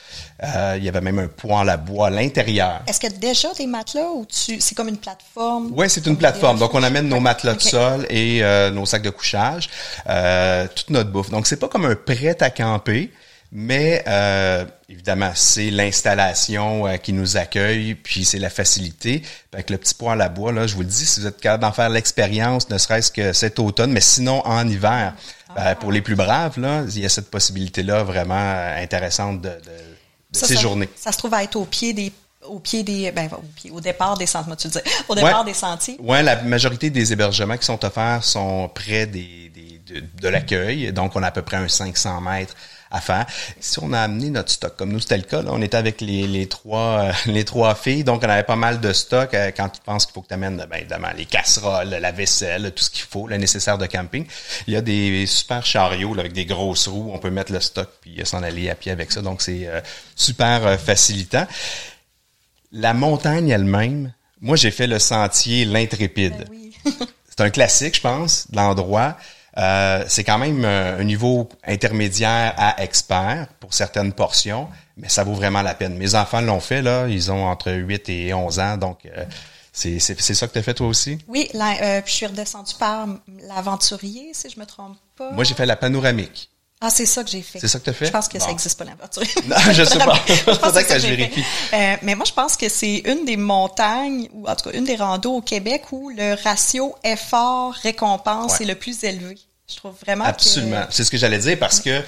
[0.47, 2.83] Euh, il y avait même un poêle à bois à l'intérieur.
[2.87, 5.73] Est-ce a déjà des matelas ou tu c'est comme une plateforme?
[5.75, 6.59] Oui, c'est une plateforme.
[6.59, 7.65] Donc on amène nos matelas okay.
[7.65, 9.71] de sol et euh, nos sacs de couchage,
[10.09, 11.31] euh, toute notre bouffe.
[11.31, 13.11] Donc c'est pas comme un prêt à camper.
[13.55, 19.23] Mais euh, évidemment, c'est l'installation euh, qui nous accueille, puis c'est la facilité.
[19.53, 21.61] Avec le petit poêle à bois, là, je vous le dis, si vous êtes capable
[21.61, 25.15] d'en faire l'expérience, ne serait-ce que cet automne, mais sinon en hiver,
[25.55, 25.75] ah.
[25.75, 29.55] pour les plus braves, là, il y a cette possibilité-là vraiment euh, intéressante de, de,
[29.55, 30.89] de ça, séjourner.
[30.97, 32.11] Ça, ça, se trouve à être au pied des
[32.49, 35.53] au pied des ben, au, pied, au départ des sentiers, tu dis, au départ ouais.
[35.53, 35.97] des sentiers.
[36.01, 40.91] Ouais, la majorité des hébergements qui sont offerts sont près des, des de, de l'accueil,
[40.93, 42.57] donc on a à peu près un 500 mètres
[42.93, 43.27] à faire.
[43.59, 46.01] Si on a amené notre stock, comme nous c'était le cas, là, on était avec
[46.01, 49.33] les, les trois euh, les trois filles, donc on avait pas mal de stock.
[49.35, 52.71] Euh, quand tu penses qu'il faut que tu amènes ben, évidemment les casseroles, la vaisselle,
[52.77, 54.27] tout ce qu'il faut, le nécessaire de camping,
[54.67, 57.61] il y a des super chariots là, avec des grosses roues, on peut mettre le
[57.61, 59.81] stock puis s'en aller à pied avec ça, donc c'est euh,
[60.15, 61.47] super facilitant.
[62.73, 66.37] La montagne elle-même, moi j'ai fait le sentier l'intrépide.
[66.37, 66.77] Ben oui.
[67.29, 69.17] c'est un classique, je pense, de l'endroit.
[69.59, 75.35] Euh, c'est quand même un niveau intermédiaire à expert pour certaines portions, mais ça vaut
[75.35, 75.97] vraiment la peine.
[75.97, 79.25] Mes enfants l'ont fait, là, ils ont entre 8 et 11 ans, donc euh,
[79.73, 81.19] c'est ça que tu as fait toi aussi?
[81.29, 83.07] Oui, là, euh, puis je suis redescendue par
[83.49, 85.33] l'aventurier, si je me trompe pas.
[85.33, 86.51] Moi, j'ai fait la panoramique.
[86.85, 87.61] Ah, c'est ça que j'ai fait.
[87.61, 88.07] C'est ça que tu as fait?
[88.07, 88.45] Je pense que bon.
[88.45, 89.23] ça n'existe pas, l'aventure.
[89.47, 90.15] Non, je sais pas.
[90.27, 91.45] je pense que, que je vérifie.
[91.73, 94.85] Euh, mais moi, je pense que c'est une des montagnes, ou en tout cas une
[94.85, 98.65] des randos au Québec où le ratio effort-récompense Ouais.
[98.65, 99.39] est le plus élevé.
[99.71, 100.83] Je trouve vraiment Absolument.
[100.87, 100.95] que...
[100.95, 102.03] C'est ce que j'allais dire parce que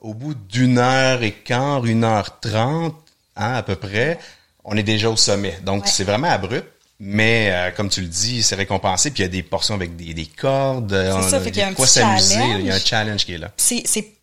[0.00, 2.94] au bout d'une heure et quart, une heure trente,
[3.36, 4.18] hein, à peu près,
[4.64, 5.58] on est déjà au sommet.
[5.62, 5.90] Donc, Ouais.
[5.92, 6.66] c'est vraiment abrupt.
[7.00, 9.10] Mais euh, comme tu le dis, c'est récompensé.
[9.10, 10.92] Puis il y a des portions avec des, des cordes.
[10.92, 12.36] on ça, fait qu'il y a un quoi s'amuser.
[12.60, 13.24] Il y a un challenge.
[13.26, 13.50] qui est là.
[13.56, 14.13] c'est c'est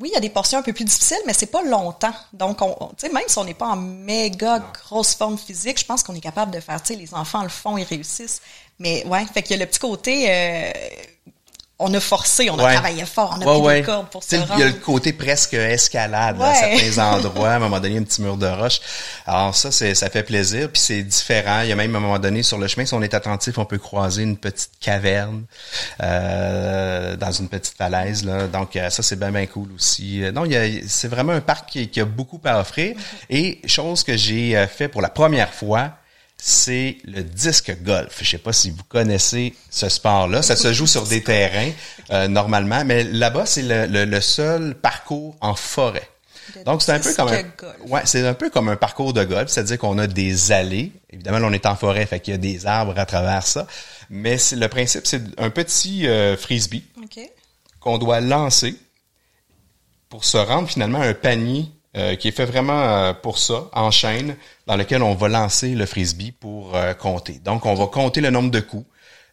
[0.00, 2.14] oui, il y a des portions un peu plus difficiles, mais c'est pas longtemps.
[2.32, 5.78] Donc, on, on- tu sais, même si on n'est pas en méga grosse forme physique,
[5.80, 8.40] je pense qu'on est capable de faire, tu sais, les enfants le font, ils réussissent.
[8.78, 10.72] Mais ouais, fait qu'il y a le petit côté, euh,
[11.80, 12.72] on a forcé, on a Ouais.
[12.74, 13.80] travaillé fort, on a Ouais, pris ouais.
[13.80, 14.64] des cordes pour se Il y a rendre.
[14.64, 17.50] le côté presque escalade là, à certains endroits.
[17.50, 18.80] À un moment donné, un petit mur de roche.
[19.26, 20.70] Alors ça, c'est ça fait plaisir.
[20.70, 21.62] Puis c'est différent.
[21.62, 23.58] Il y a même à un moment donné sur le chemin, si on est attentif,
[23.58, 25.44] on peut croiser une petite caverne
[26.02, 28.24] euh, dans une petite falaise.
[28.24, 28.46] Là.
[28.46, 30.22] Donc euh, ça, c'est bien bien cool aussi.
[30.32, 32.94] Non, il y a- c'est vraiment un parc qui, qui a beaucoup à offrir.
[33.30, 35.90] Et chose que j'ai euh, fait pour la première fois.
[36.46, 38.18] C'est le disque golf.
[38.20, 40.42] Je sais pas si vous connaissez ce sport-là.
[40.42, 41.70] Ça se joue sur des terrains
[42.10, 46.06] euh, normalement, mais là-bas c'est le, le- le seul parcours en forêt.
[46.54, 47.76] Le Donc c'est un peu comme un, golf.
[47.86, 50.92] ouais, c'est un peu comme un parcours de golf, c'est-à-dire qu'on a des allées.
[51.08, 53.66] Évidemment, là, on est en forêt, fait qu'il y a des arbres à travers ça.
[54.10, 56.84] Mais c'est le principe, c'est un petit euh, frisbee
[57.80, 58.76] qu'on doit lancer
[60.10, 63.64] pour se rendre finalement à un panier euh, qui est fait vraiment euh, pour ça,
[63.72, 67.40] en chaîne, dans lequel on va lancer le frisbee pour euh, compter.
[67.44, 68.86] Donc, on va compter le nombre de coups,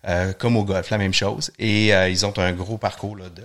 [0.07, 1.51] euh, comme au golf, la même chose.
[1.59, 3.43] Et euh, ils ont un gros parcours là, de...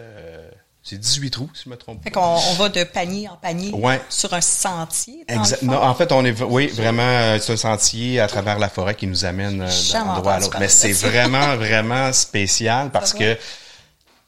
[0.82, 2.20] c'est 18 trous, si je me trompe Fait pas.
[2.20, 4.00] qu'on on va de panier en panier Ouais.
[4.08, 5.24] sur un sentier.
[5.28, 5.60] dans le Exact.
[5.60, 5.66] fond.
[5.66, 8.94] Non, en fait, on est, oui, vraiment, euh, c'est un sentier à travers la forêt
[8.94, 9.58] qui nous amène
[9.92, 10.56] d'un endroit à l'autre.
[10.60, 13.36] Mais c'est vraiment, vraiment spécial parce que.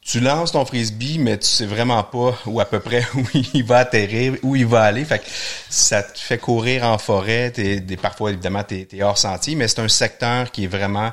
[0.08, 3.22] Tu lances ton frisbee, mais tu sais vraiment pas où à peu près où
[3.54, 5.04] il va atterrir, où il va aller.
[5.04, 5.26] Fait que
[5.68, 7.50] ça te fait courir en forêt.
[7.50, 11.12] T'es, parfois, évidemment, t'es, es hors sentier, mais c'est un secteur qui est vraiment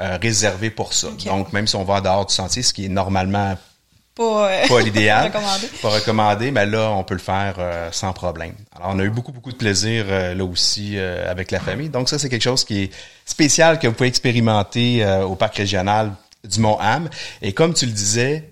[0.00, 1.08] euh, réservé pour ça.
[1.26, 3.58] Donc, même si on va en dehors du sentier, ce qui est normalement
[4.14, 5.66] Pas, euh, pas l'idéal, recommandé.
[5.82, 8.54] pas recommandé, mais là on peut le faire euh, sans problème.
[8.74, 11.90] Alors on a eu beaucoup beaucoup de plaisir euh, là aussi euh, avec la famille.
[11.90, 12.90] Donc ça c'est quelque chose qui est
[13.26, 16.12] spécial que vous pouvez expérimenter euh, au parc régional
[16.44, 17.08] du Mont Ham.
[17.42, 18.50] Et comme tu le disais,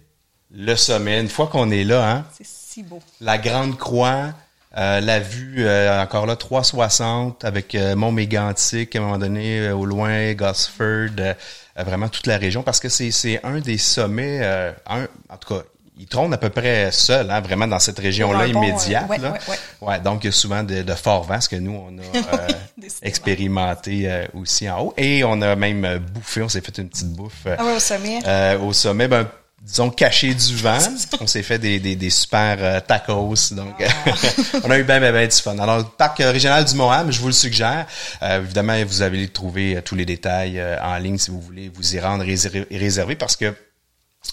[0.51, 3.01] le sommet, une fois qu'on est là, hein, C'est si beau.
[3.21, 4.33] la grande croix
[4.77, 9.71] Euh, la vue, euh, encore là, 360 avec euh, Mont Mégantic, à un moment donné,
[9.71, 11.35] au loin, Gosford,
[11.75, 14.45] vraiment toute la région, parce que c'est un des sommets,
[14.87, 15.63] un, en tout cas,
[15.99, 19.09] il trône à peu près seul, hein, vraiment dans cette région-là immédiate.
[19.09, 19.35] ouais, là.
[19.49, 19.57] Ouais,
[19.89, 20.01] ouais.
[20.01, 24.09] donc il y a souvent de, de forts vents, ce que nous, on a expérimenté
[24.35, 24.95] aussi en haut.
[24.97, 27.47] Et on a même bouffé, on s'est fait une petite bouffe.
[27.47, 28.21] Ah ouais, au sommet.
[28.61, 29.27] au sommet, ben,
[29.63, 30.79] disons, caché du vent.
[31.21, 33.53] on s'est fait des, des, des super euh, tacos.
[33.53, 34.15] Donc, ah.
[34.65, 35.59] on a eu bien, bien, bien du fun.
[35.59, 37.87] Alors, le parc régional du Moham, je vous le suggère.
[38.23, 41.95] Euh, évidemment, vous allez trouver euh, tous les détails en ligne si vous voulez vous
[41.95, 43.55] y rendre et réserver parce que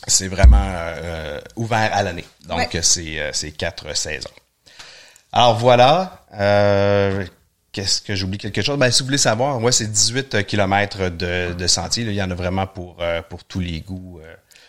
[0.08, 0.72] c'est vraiment
[1.56, 2.26] ouvert à l'année.
[2.48, 4.30] Donc, c'est, c'est quatre saisons.
[5.32, 6.22] Alors, voilà.
[7.72, 8.78] Qu'est-ce que j'oublie quelque chose?
[8.78, 12.04] Ben, si vous voulez savoir, ouais, c'est 18 km de, de sentiers.
[12.04, 12.98] Il y en a vraiment pour,
[13.30, 14.22] pour tous les goûts.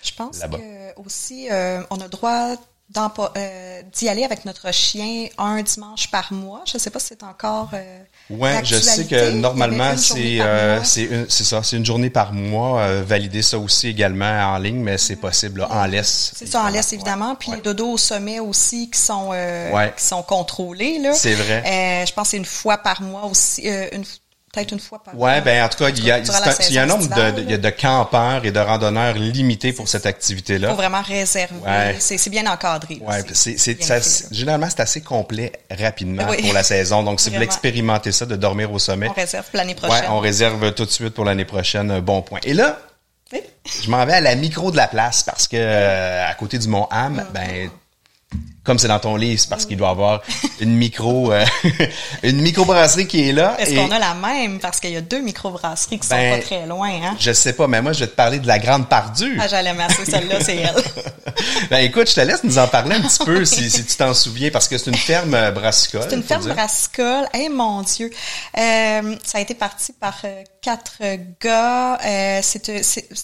[0.06, 2.56] Je pense que aussi, euh, on a droit euh,
[2.88, 6.62] d'y aller avec notre chien un dimanche par mois.
[6.66, 7.70] Je ne sais pas si c'est encore.
[7.75, 7.99] Euh,
[8.31, 12.81] ouais, je sais que normalement c'est euh, c'est ça, c'est une journée par mois.
[12.81, 16.33] Euh, valider ça aussi également en ligne, mais c'est possible en laisse.
[16.37, 17.35] C'est ça en laisse évidemment.
[17.35, 19.33] Puis les dodos au sommet aussi qui sont
[19.96, 21.12] qui sont contrôlés là.
[21.12, 22.05] C'est vrai.
[22.07, 23.62] je pense que c'est une fois par mois aussi.
[23.62, 24.05] une
[24.57, 26.83] peut-être une fois par Ouais, ben en tout cas, il y a, il y a
[26.83, 30.71] un nombre de, de, de, campeurs et de randonneurs limités pour cette activité-là.
[30.71, 31.55] Faut vraiment réserver.
[31.64, 31.97] Ouais.
[31.99, 33.01] C'est bien encadré.
[33.03, 33.79] Ouais, c'est c'est
[34.33, 37.03] généralement c'est assez complet rapidement pour la saison.
[37.03, 40.01] Donc si vous voulez expérimenter ça, de dormir au sommet, on réserve pour l'année prochaine.
[40.01, 41.90] Ouais, on réserve tout de suite pour l'année prochaine.
[41.90, 42.40] Un bon point.
[42.42, 42.79] Et là,
[43.33, 46.69] je m'en vais à la micro de la place parce que euh, à côté du
[46.69, 47.27] Mont Ham, mm.
[47.33, 47.71] ben
[48.66, 50.22] comme c'est dans ton livre, c'est parce qu'il doit avoir
[50.61, 51.44] une micro, euh,
[52.22, 53.57] une microbrasserie qui est là.
[53.59, 54.59] Est-ce qu'on a la même?
[54.59, 57.16] Parce qu'il y a deux microbrasseries qui sont ben, pas très loin, hein?
[57.18, 59.38] Je sais pas, mais moi, je vais te parler de la Grande Pardue.
[59.40, 60.74] Ah, j'allais masser celle-là, c'est elle.
[61.70, 64.12] ben, écoute, je te laisse nous en parler un petit peu, si, si tu t'en
[64.12, 66.05] souviens, parce que c'est une ferme euh, brassicole.
[66.09, 67.29] C'est une ferme brassicole.
[67.35, 68.11] Eh, mon Dieu!
[68.59, 70.98] Euh, ça a été parti par euh, quatre
[71.40, 71.98] gars.
[72.42, 72.68] c'est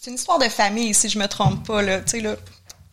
[0.07, 2.01] une histoire de famille, si je me trompe pas, là.
[2.01, 2.37] Tu sais, là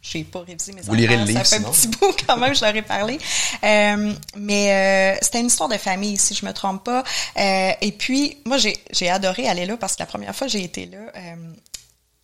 [0.01, 2.55] j'ai pas révisé mes Vous lirez le livre, Ça fait un petit bout quand même,
[2.55, 3.19] je leur ai parlé.
[3.63, 7.03] Euh, mais euh, c'était une histoire de famille, si je me trompe pas.
[7.37, 10.63] Euh, et puis, moi, j'ai adoré aller là parce que la première fois que j'ai
[10.63, 11.11] été là,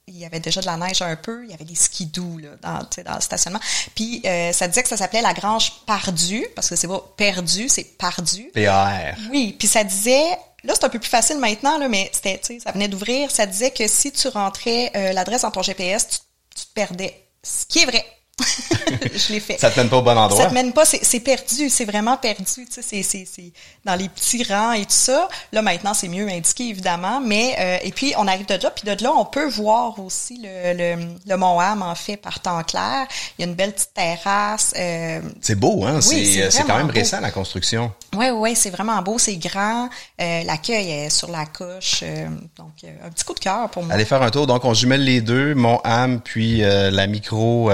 [0.07, 2.49] il y avait déjà de la neige un peu, il y avait des skidoo là,
[2.61, 3.59] dans, dans le stationnement.
[3.95, 7.67] Puis euh, ça disait que ça s'appelait la Grange Pardue, parce que c'est pas perdu,
[7.67, 8.51] c'est Pardu.
[8.53, 9.17] P-A-R.
[9.31, 12.71] Oui, puis ça disait Là, c'est un peu plus facile maintenant, là, mais c'était, ça
[12.71, 13.29] venait d'ouvrir.
[13.29, 16.17] Ça disait que si tu rentrais l'adresse dans ton GPS, tu,
[16.55, 18.03] tu te perdais ce qui est vrai.
[19.13, 19.57] je l'ai fait.
[19.57, 20.41] Ça te mène pas au bon endroit.
[20.41, 22.43] Ça te mène pas, c'est perdu, c'est vraiment perdu.
[22.45, 23.51] Tu sais, c'est
[23.85, 25.29] dans les petits rangs et tout ça.
[25.53, 28.83] Là maintenant, c'est mieux indiqué évidemment, mais euh, et puis on arrive de là, puis
[28.85, 32.61] de là on peut voir aussi le, le, le Mont Ham en fait par temps
[32.63, 33.07] clair.
[33.37, 34.73] Il y a une belle petite terrasse.
[34.77, 36.01] Euh, c'est beau, hein?
[36.01, 37.91] C'est quand même récent la construction.
[38.15, 39.89] Oui, oui, c'est vraiment beau, c'est grand.
[40.21, 43.93] Euh, L'accueil est sur la couche, euh, donc un petit coup de cœur pour moi.
[43.93, 44.45] Allez faire un tour.
[44.45, 47.71] Donc on jumelle les deux, Mont Ham puis la micro.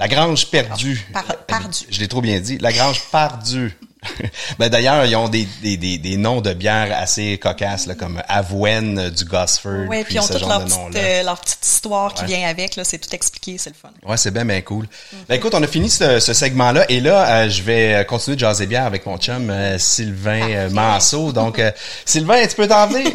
[0.00, 1.06] La Grange perdue.
[1.12, 1.86] Par, pardue.
[1.90, 2.56] Je l'ai trop bien dit.
[2.56, 3.76] La Grange perdue.
[4.58, 8.22] ben d'ailleurs, ils ont des, des, des, des, noms de bières assez cocasses, là, comme
[8.26, 9.88] Avoine du Gosford.
[9.90, 12.76] Oui, puis ils ont toute leur, petite, euh, leur petite histoire qui vient avec.
[12.76, 13.90] Là, c'est tout expliqué, c'est le fun.
[14.02, 14.86] Ouais, c'est bien, bien cool.
[14.86, 15.16] Mm-hmm.
[15.28, 18.40] Ben écoute, on a fini ce, ce segment-là et là, euh, je vais continuer de
[18.40, 21.32] jaser bière avec mon chum euh, Sylvain Manceau.
[21.32, 21.60] Donc,
[22.06, 23.12] Sylvain, tu peux t'en venir?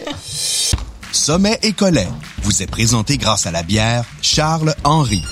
[1.12, 2.08] Sommet et Collet
[2.44, 5.24] vous est présenté grâce à la bière Charles Henry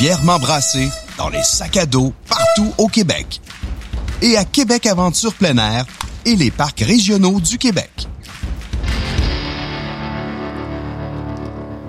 [0.00, 3.38] fièrement brassé dans les sacs à dos partout au Québec.
[4.22, 5.84] Et à Québec Aventure plein air
[6.24, 7.90] et les parcs régionaux du Québec.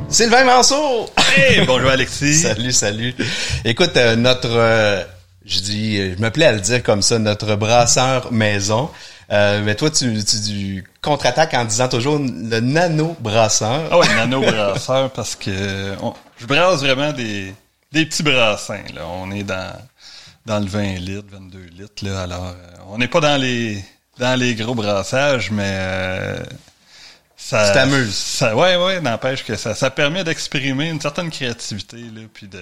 [0.10, 1.10] Sylvain Manceau!
[1.38, 2.36] Hey, bonjour Alexis!
[2.42, 3.16] salut, salut.
[3.64, 5.06] Écoute, euh, notre, euh,
[5.46, 8.90] je dis, je me plais à le dire comme ça, notre brasseur maison.
[9.32, 13.84] Euh, mais toi, tu, tu, contre-attaques en disant toujours le nano-brasseur.
[13.90, 15.96] Ah ouais, nano-brasseur parce que
[16.38, 17.54] je brasse vraiment des,
[17.92, 18.84] des petits brassins.
[18.94, 19.06] Là.
[19.08, 19.74] On est dans,
[20.46, 22.06] dans le 20 litres, 22 litres.
[22.06, 22.22] Là.
[22.22, 23.84] Alors, euh, on n'est pas dans les
[24.18, 26.44] dans les gros brassages, mais euh,
[27.36, 27.68] ça.
[27.68, 28.14] Tu t'amuses.
[28.14, 32.62] Ça, ouais, ouais, n'empêche que ça, ça permet d'exprimer une certaine créativité, là, puis de,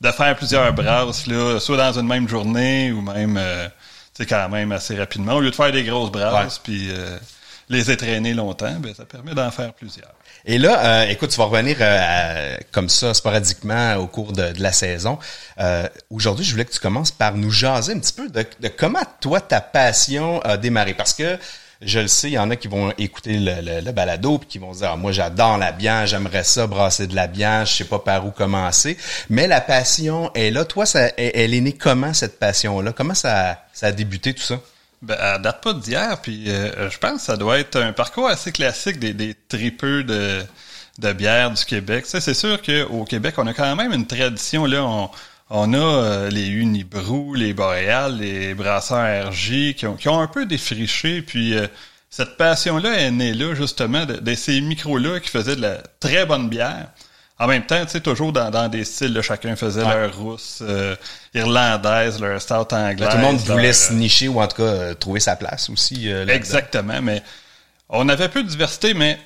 [0.00, 3.66] de faire plusieurs brasses, là, soit dans une même journée ou même, euh,
[4.14, 5.34] tu sais, quand même assez rapidement.
[5.34, 7.18] Au lieu de faire des grosses brasses, puis euh,
[7.70, 10.12] les étraîner longtemps, ben, ça permet d'en faire plusieurs.
[10.44, 14.72] Et là, euh, écoute, tu vas revenir euh, comme ça sporadiquement au cours de, la
[14.72, 15.18] saison.
[15.58, 19.02] Euh, aujourd'hui, je voulais que tu commences par nous jaser un petit peu de, comment
[19.20, 21.38] toi ta passion a démarré, parce que
[21.80, 24.58] je le sais, il y en a qui vont écouter le, le, balado puis qui
[24.58, 27.84] vont dire ah, moi j'adore la bière, j'aimerais ça brasser de la bière, je sais
[27.84, 28.96] pas par où commencer.
[29.30, 30.64] Mais la passion est là.
[30.64, 32.92] Toi, ça, elle est née comment cette passion-là?
[32.92, 34.60] Comment ça, ça a débuté tout ça?
[35.02, 38.28] Ben, elle date pas d'hier, puis euh, je pense que ça doit être un parcours
[38.28, 40.42] assez classique des, des tripeux de,
[40.98, 42.04] de bière du Québec.
[42.06, 45.10] c'est sûr qu'au Québec, on a quand même une tradition, là, on,
[45.50, 51.22] on a euh, les Unibrou, les Boréal, les brasseurs RJ qui ont, un peu défriché,
[51.22, 51.66] puis euh,
[52.10, 56.48] cette passion-là est née là, justement, de, ces micros-là qui faisaient de la très bonne
[56.48, 56.88] bière.
[57.38, 60.58] En même temps, tu sais, toujours dans, dans des styles, là, chacun faisait leur rousse
[60.60, 60.96] euh,
[61.34, 63.08] irlandaise, leur stout anglaise.
[63.08, 66.08] tout le monde voulait se nicher ou en tout cas trouver sa place aussi.
[66.08, 67.22] exactement, mais
[67.88, 69.18] on avait peu de diversité, mais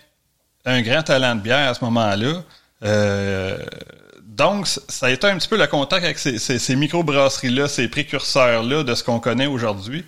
[0.65, 2.43] un grand talent de bière à ce moment-là.
[2.85, 3.59] Euh,
[4.23, 7.89] donc, ça a été un petit peu le contact avec ces, ces, ces micro-brasseries-là, ces
[7.89, 10.05] précurseurs-là de ce qu'on connaît aujourd'hui.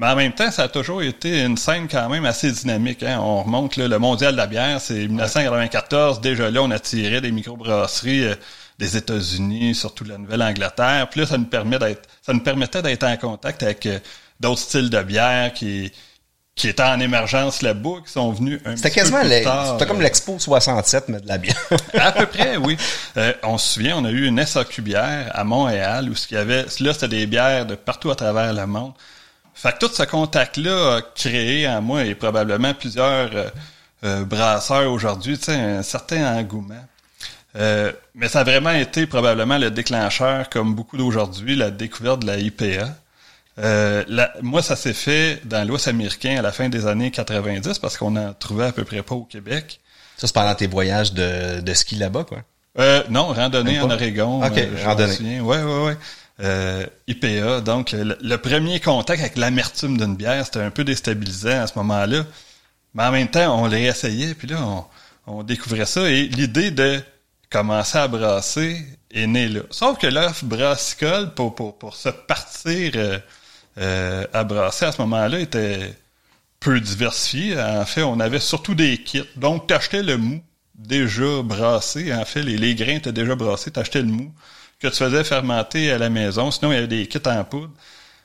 [0.00, 3.02] Mais en même temps, ça a toujours été une scène quand même assez dynamique.
[3.02, 3.18] Hein.
[3.20, 6.22] On remonte le mondial de la bière, c'est 1994.
[6.22, 8.34] Déjà là, on a tiré des microbrasseries euh,
[8.78, 11.06] des États-Unis, surtout de la Nouvelle-Angleterre.
[11.10, 13.98] Puis là, ça nous permet d'être, ça nous permettait d'être en contact avec euh,
[14.40, 15.92] d'autres styles de bière qui,
[16.54, 21.10] qui étaient en émergence là-bas, qui sont venus un C'était quasiment C'était comme l'Expo 67,
[21.10, 21.60] mais de la bière.
[21.92, 22.78] à peu près, oui.
[23.18, 26.38] Euh, on se souvient, on a eu une SAQ bière à Montréal où ce qu'il
[26.38, 28.94] y avait, là, c'était des bières de partout à travers le monde.
[29.54, 33.48] Fait que tout ce contact-là a créé en moi et probablement plusieurs euh,
[34.04, 36.84] euh, brasseurs aujourd'hui, tu sais, un certain engouement.
[37.54, 42.38] mais ça a vraiment été probablement le déclencheur, comme beaucoup d'aujourd'hui, la découverte de la
[42.38, 42.88] IPA.
[43.58, 44.04] Euh,
[44.42, 48.16] moi, ça s'est fait dans l'Ouest américain à la fin des années 90 parce qu'on
[48.16, 49.80] en trouvait à peu près pas au Québec.
[50.16, 52.38] Ça, c'est pendant tes voyages de, de ski là-bas, quoi?
[52.78, 54.44] Euh, non, randonnée en Oregon.
[54.44, 55.40] OK, euh, randonnée.
[55.40, 55.96] Ouais, ouais, ouais.
[56.42, 61.66] Euh, IPA, donc le, premier contact avec l'amertume d'une bière, c'était un peu déstabilisant à
[61.66, 62.24] ce moment-là.
[62.94, 64.86] Mais en même temps, on l'a essayé, puis là,
[65.26, 66.08] on, découvrait ça.
[66.10, 67.00] Et l'idée de
[67.50, 69.60] commencer à brasser est née là.
[69.70, 72.92] Sauf que l'offre brassicole, pour, pour, pour se partir
[73.78, 75.94] euh, à brasser à ce moment-là était
[76.58, 77.60] peu diversifié.
[77.60, 79.22] En fait, on avait surtout des kits.
[79.36, 80.40] Donc, tu achetais le mou
[80.74, 82.14] déjà brassé.
[82.14, 83.70] En fait, les, les grains étaient déjà brassés.
[83.70, 84.32] Tu le mou
[84.80, 86.50] que tu faisais fermenter à la maison.
[86.50, 87.70] Sinon, il y avait des kits en poudre.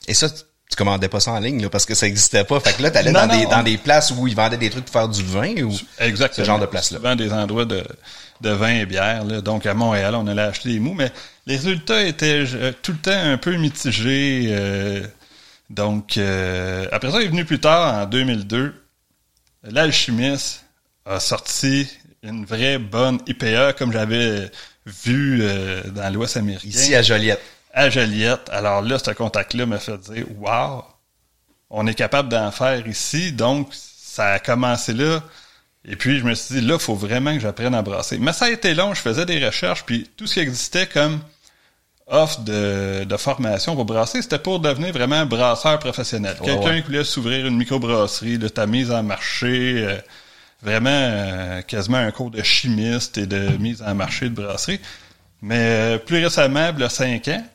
[0.07, 2.59] Et ça, tu commandais pas ça en ligne parce que ça existait pas.
[2.59, 4.85] Fait que là, tu allais dans, des, dans des places où ils vendaient des trucs
[4.85, 6.43] pour faire du vin ou Exactement.
[6.43, 6.97] ce genre de place-là.
[6.97, 7.83] Souvent des endroits de,
[8.41, 9.25] de vin et bière.
[9.25, 9.41] Là.
[9.41, 10.93] Donc, à Montréal, on allait acheter des mous.
[10.93, 11.11] Mais
[11.45, 14.47] les résultats étaient euh, tout le temps un peu mitigés.
[14.49, 15.05] Euh,
[15.69, 18.73] donc, euh, après ça, il est venu plus tard, en 2002,
[19.63, 20.63] l'alchimiste
[21.05, 21.87] a sorti
[22.23, 24.49] une vraie bonne IPA, comme j'avais
[24.85, 26.67] vu euh, dans l'Ouest américain.
[26.67, 27.41] Ici, à Joliette.
[27.73, 28.49] À Joliette.
[28.51, 30.83] Alors là, ce contact-là m'a fait dire, wow,
[31.69, 33.31] on est capable d'en faire ici.
[33.31, 35.23] Donc, ça a commencé là.
[35.87, 38.17] Et puis, je me suis dit, là, il faut vraiment que j'apprenne à brasser.
[38.17, 38.93] Mais ça a été long.
[38.93, 41.19] Je faisais des recherches, puis tout ce qui existait comme
[42.07, 46.37] offre de, de, formation pour brasser, c'était pour devenir vraiment un brasseur professionnel.
[46.43, 49.97] Quelqu'un qui voulait s'ouvrir une microbrasserie, de ta mise en marché, euh,
[50.65, 54.79] vraiment euh, quasiment un cours de chimiste et de mise en marché de brasserie.
[55.41, 57.45] Mais euh, plus récemment, il y a cinq ans,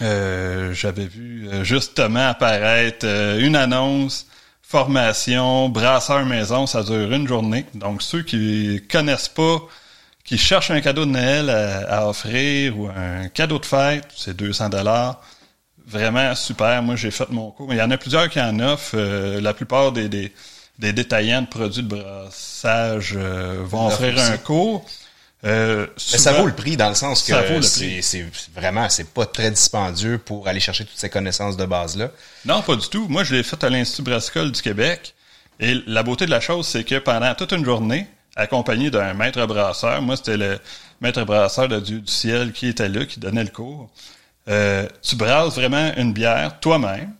[0.00, 3.06] j'avais vu justement apparaître
[3.38, 4.26] une annonce
[4.60, 7.64] formation brasseur maison, ça dure une journée.
[7.74, 9.60] Donc ceux qui connaissent pas
[10.26, 14.70] qui cherchent un cadeau de Noël à, offrir ou un cadeau de fête, c'est 200
[14.70, 15.22] dollars.
[15.86, 16.82] Vraiment super.
[16.82, 17.72] Moi, j'ai fait mon cours.
[17.72, 18.96] Il y en a plusieurs qui en offrent.
[18.96, 20.32] Euh, la plupart des,
[20.78, 24.84] des, détaillants de produits de brassage euh, vont offrir un cours.
[25.44, 29.50] Euh, mais ça vaut le prix dans le sens que c'est vraiment c'est pas très
[29.50, 32.10] dispendieux pour aller chercher toutes ces connaissances de base là.
[32.46, 33.06] Non, pas du tout.
[33.08, 35.14] Moi, je l'ai fait à l'Institut brassicole du Québec.
[35.60, 38.06] Et la beauté de la chose, c'est que pendant toute une journée,
[38.36, 40.00] accompagné d'un maître brasseur.
[40.02, 40.58] Moi, c'était le
[41.00, 43.90] maître brasseur de Dieu du ciel qui était là, qui donnait le cours.
[44.48, 47.12] Euh, tu brasses vraiment une bière toi-même.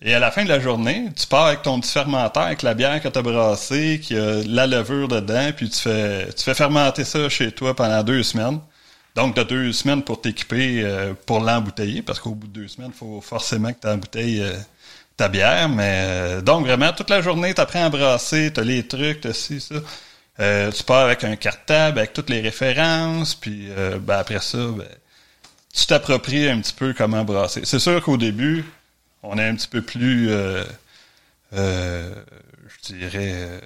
[0.00, 2.74] Et à la fin de la journée, tu pars avec ton petit fermenteur, avec la
[2.74, 6.54] bière que tu as brassée, qui a la levure dedans, puis tu fais, tu fais
[6.54, 8.60] fermenter ça chez toi pendant deux semaines.
[9.16, 12.68] Donc, tu as deux semaines pour t'équiper euh, pour l'embouteiller, parce qu'au bout de deux
[12.68, 14.52] semaines, il faut forcément que tu embouteilles euh,
[15.16, 15.68] ta bière.
[15.68, 19.34] Mais donc, vraiment, toute la journée, tu apprends à brasser, tu as les trucs, tu
[19.34, 19.74] ci, ça.
[20.40, 24.58] Euh, tu pars avec un cartable, avec toutes les références, puis euh, ben, après ça,
[24.58, 24.86] ben,
[25.74, 27.62] tu t'appropries un petit peu comment brasser.
[27.64, 28.64] C'est sûr qu'au début,
[29.22, 30.64] on est un petit peu plus, euh,
[31.52, 33.60] je dirais,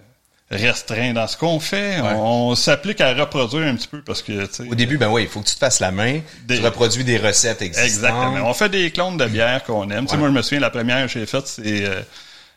[0.50, 2.00] restreint dans ce qu'on fait.
[2.00, 4.48] On, s'applique à reproduire un petit peu parce que...
[4.70, 7.18] Au début, ben oui, il faut que tu te fasses la main, tu reproduis des
[7.18, 7.86] recettes existantes.
[7.86, 8.48] Exactement.
[8.48, 10.07] On fait des clones de bière qu'on aime.
[10.16, 11.84] Moi, je me souviens, la première que j'ai faite, c'est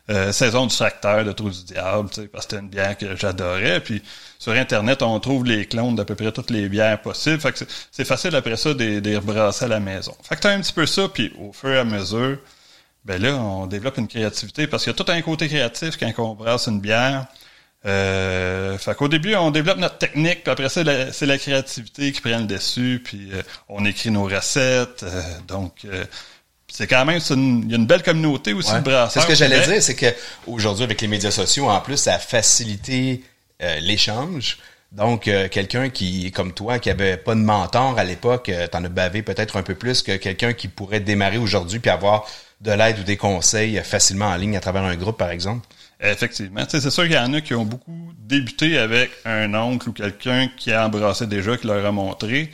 [0.08, 3.80] euh, Saison du tracteur de Trou du Diable, parce que c'était une bière que j'adorais.
[3.80, 4.02] Puis
[4.38, 7.40] sur Internet, on trouve les clones d'à peu près toutes les bières possibles.
[7.40, 10.14] Fait que c'est facile après ça de les rebrasser à la maison.
[10.22, 12.38] Fait que t'as un petit peu ça, puis au fur et à mesure,
[13.06, 16.12] ben là, on développe une créativité parce qu'il y a tout un côté créatif quand
[16.18, 17.26] on brasse une bière.
[17.86, 20.82] Euh, fait qu'au début, on développe notre technique, puis après ça,
[21.12, 25.04] c'est la créativité qui prend le dessus, puis euh, on écrit nos recettes.
[25.04, 26.04] Euh, donc, euh,
[26.66, 29.12] c'est quand même, il y a une belle communauté aussi de brasseurs.
[29.12, 30.12] C'est ce que j'allais dire, c'est que
[30.48, 33.22] aujourd'hui avec les médias sociaux, en plus, ça a facilité
[33.80, 34.58] l'échange.
[34.90, 39.22] Donc, quelqu'un qui, comme toi, qui avait pas de mentor à l'époque, t'en as bavé
[39.22, 42.26] peut-être un peu plus que quelqu'un qui pourrait démarrer aujourd'hui puis avoir
[42.60, 45.66] de l'aide ou des conseils facilement en ligne à travers un groupe, par exemple?
[46.00, 46.62] Effectivement.
[46.68, 50.48] C'est sûr qu'il y en a qui ont beaucoup débuté avec un oncle ou quelqu'un
[50.56, 52.50] qui a embrassé déjà, qui leur a montré.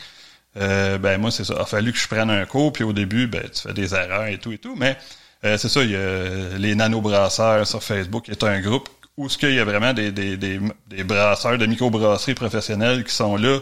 [0.56, 1.54] Euh, ben moi, c'est ça.
[1.56, 3.94] Il a fallu que je prenne un cours, puis au début, ben, tu fais des
[3.94, 4.76] erreurs et tout et tout.
[4.76, 4.96] Mais
[5.44, 9.38] euh, c'est ça, il y a les nano-brasseurs sur Facebook, est un groupe où ce
[9.38, 13.58] qu'il y a vraiment des, des, des, des brasseurs microbrasseries professionnelles qui sont là,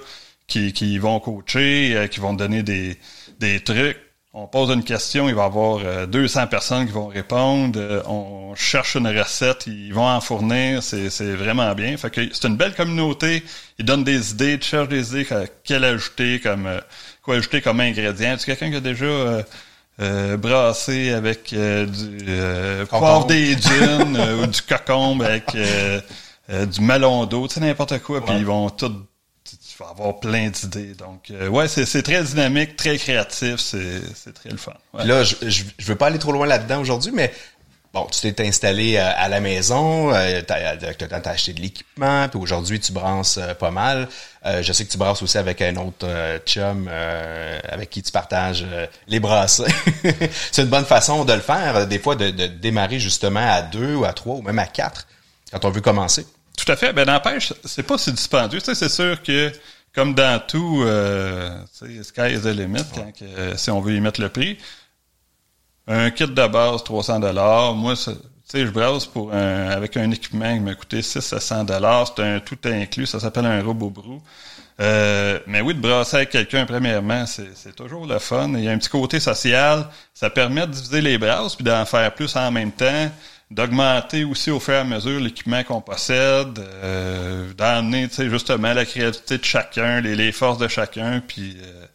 [0.46, 2.98] qui, qui vont coacher, euh, qui vont donner des,
[3.38, 3.96] des trucs
[4.32, 7.80] on pose une question, il va y avoir 200 euh, personnes qui vont répondre.
[7.80, 10.82] Euh, on cherche une recette, ils vont en fournir.
[10.84, 11.96] C'est, vraiment bien.
[11.96, 13.42] Fait que c'est une belle communauté.
[13.78, 15.26] Ils donnent des idées, ils cherchent des idées,
[15.64, 16.80] quel ajouter comme euh,
[17.22, 18.36] quoi ajouter comme ingrédient.
[18.36, 19.44] Tu quelqu'un qui a déjà
[20.38, 27.60] brassé avec du poivre des dunes ou du cocombe avec du melon d'eau, tu sais
[27.60, 28.24] n'importe quoi.
[28.24, 28.94] Puis ils vont tout
[29.80, 30.94] vas avoir plein d'idées.
[30.94, 34.72] Donc, euh, ouais, c'est très dynamique, très créatif, c'est très le fun.
[34.94, 37.32] Là, je, je, veux pas aller trop loin là-dedans aujourd'hui, mais
[37.92, 42.38] bon, tu t'es installé euh, à la maison, euh, tu as, acheté de l'équipement, puis
[42.40, 44.08] aujourd'hui, tu brasses pas mal.
[44.44, 46.06] je sais que tu brasses aussi avec un autre
[46.46, 48.66] chum avec qui tu partages
[49.08, 49.62] les brasses.
[50.52, 53.96] c'est une bonne façon de le faire, des fois, de, de démarrer justement à deux
[53.96, 55.06] ou à trois ou même à quatre
[55.50, 56.26] quand on veut commencer.
[56.64, 56.92] Tout à fait.
[56.92, 58.60] Ben n'empêche, c'est pas si dispendieux.
[58.60, 59.52] C'est sûr que
[59.94, 61.64] comme dans tout, euh,
[62.02, 63.12] sky is the limit quand,
[63.56, 64.58] si on veut y mettre le prix.
[65.86, 67.74] Un kit de base 300 dollars.
[67.74, 68.12] Moi, tu
[68.44, 72.12] sais, je brasse pour un, avec un équipement qui m'a coûté 6 à 100 dollars.
[72.14, 73.06] C'est un tout inclus.
[73.06, 74.22] Ça s'appelle un robot brou.
[74.80, 78.50] Euh, mais oui, de brasser avec quelqu'un, premièrement, c'est toujours le fun.
[78.54, 79.88] Il y a un petit côté social.
[80.14, 83.10] Ça permet de diviser les brasses puis d'en faire plus en même temps
[83.50, 89.38] d'augmenter aussi au fur et à mesure l'équipement qu'on possède, euh, d'amener justement la créativité
[89.38, 91.86] de chacun, les, forces de chacun, puis euh,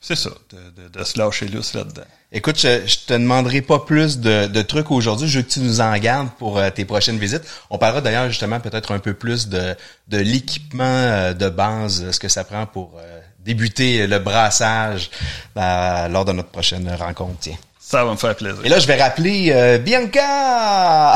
[0.00, 2.06] c'est ça, de, de, se lâcher lousse là-dedans.
[2.32, 5.28] Écoute, je, te demanderai pas plus de, de trucs aujourd'hui.
[5.28, 7.44] Je veux que tu nous en gardes pour euh, tes prochaines visites.
[7.68, 9.74] On parlera d'ailleurs justement peut-être un peu plus de,
[10.08, 12.98] de l'équipement euh, de base, ce que ça prend pour
[13.40, 15.08] débuter le brassage
[15.54, 17.36] lors de notre prochaine rencontre.
[17.38, 17.56] Tiens.
[17.88, 18.58] Ça va me faire plaisir.
[18.64, 21.14] Et là, je vais rappeler euh, Bianca!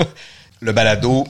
[0.60, 1.26] le balado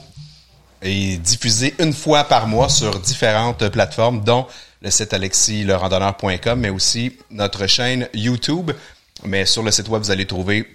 [0.83, 4.49] est diffusé une fois par mois sur différentes plateformes, dont
[4.81, 8.73] le site alexislerandonneur.com, mais aussi notre chaîne YouTube.
[9.23, 10.69] Mais sur le site web, vous allez trouver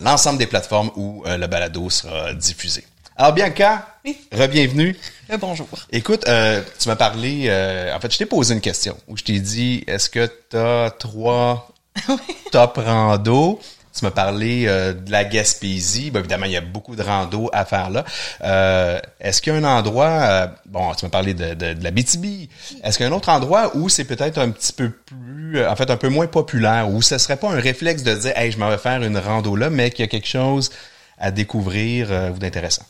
[0.00, 2.82] l'ensemble des plateformes où euh, le balado sera diffusé.
[3.14, 4.16] Alors Bianca, oui.
[4.32, 4.96] re-bienvenue.
[5.38, 5.68] bonjour.
[5.90, 7.50] Écoute, euh, tu m'as parlé,
[7.94, 10.90] en fait, je t'ai posé une question où je t'ai dit, est-ce que tu as
[10.98, 11.68] trois
[12.52, 13.60] top rando.
[13.98, 16.12] Tu m'as parlé euh, de la Gaspésie.
[16.14, 18.04] évidemment, il y a beaucoup de rando à faire là.
[18.44, 22.48] Euh, est-ce qu'il y a un endroit, euh, bon, tu m'as parlé de, la BTB.
[22.84, 25.74] Est-ce qu'il y a un autre endroit où c'est peut-être un petit peu plus, en
[25.74, 28.58] fait, un peu moins populaire, où ce serait pas un réflexe de dire, hey, je
[28.58, 30.70] m'en vais faire une rando là, mais qu'il y a quelque chose
[31.18, 32.84] à découvrir ou d'intéressant?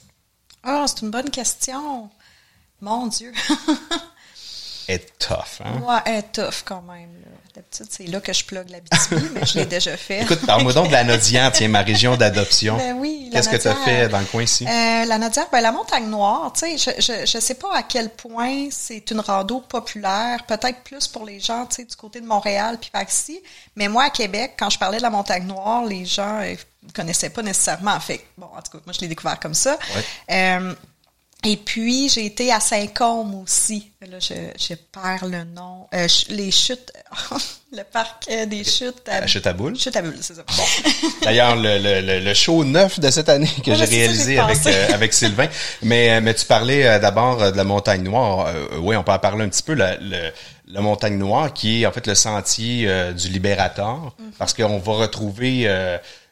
[0.63, 2.11] Ah, c'est une bonne question.
[2.83, 3.33] Mon Dieu.
[4.89, 5.81] est tough, hein?
[5.87, 7.09] Ouais, elle est tough quand même.
[7.55, 10.23] D'habitude, c'est là que je plug la BTB, mais je l'ai déjà fait.
[10.23, 12.77] Écoute, parle-moi donc de la Nodière, tiens, ma région d'adoption.
[12.77, 14.65] Ben oui, Qu'est-ce que tu as fait dans le coin ici?
[14.67, 17.83] Euh, la Nodière, ben la montagne noire, tu sais, je, je, je sais pas à
[17.83, 22.21] quel point c'est une rando populaire, peut-être plus pour les gens, tu sais, du côté
[22.21, 23.41] de Montréal puis par ici,
[23.77, 26.57] mais moi, à Québec, quand je parlais de la montagne noire, les gens ne euh,
[26.95, 27.99] connaissaient pas nécessairement.
[28.01, 29.79] Fait bon, en tout cas, moi, je l'ai découvert comme ça.
[29.95, 30.05] Ouais.
[30.37, 30.75] Euh,
[31.45, 33.93] et puis, j'ai été à Saint-Côme aussi.
[34.01, 35.87] Là, je, je perds le nom.
[35.95, 36.93] Euh, les chutes,
[37.73, 39.25] le parc euh, des chutes à...
[39.25, 39.79] Chute à boules.
[39.79, 40.43] Chute à boules, c'est ça.
[40.43, 40.65] Bon.
[41.23, 45.15] D'ailleurs, le, le, le, show neuf de cette année que j'ai réalisé avec, euh, avec
[45.15, 45.47] Sylvain.
[45.83, 48.53] Mais, mais tu parlais d'abord de la montagne noire.
[48.81, 49.75] oui, on peut en parler un petit peu.
[49.75, 49.97] La,
[50.67, 54.13] la montagne noire qui est en fait le sentier du libérateur.
[54.21, 54.33] Mm-hmm.
[54.39, 55.69] Parce qu'on va retrouver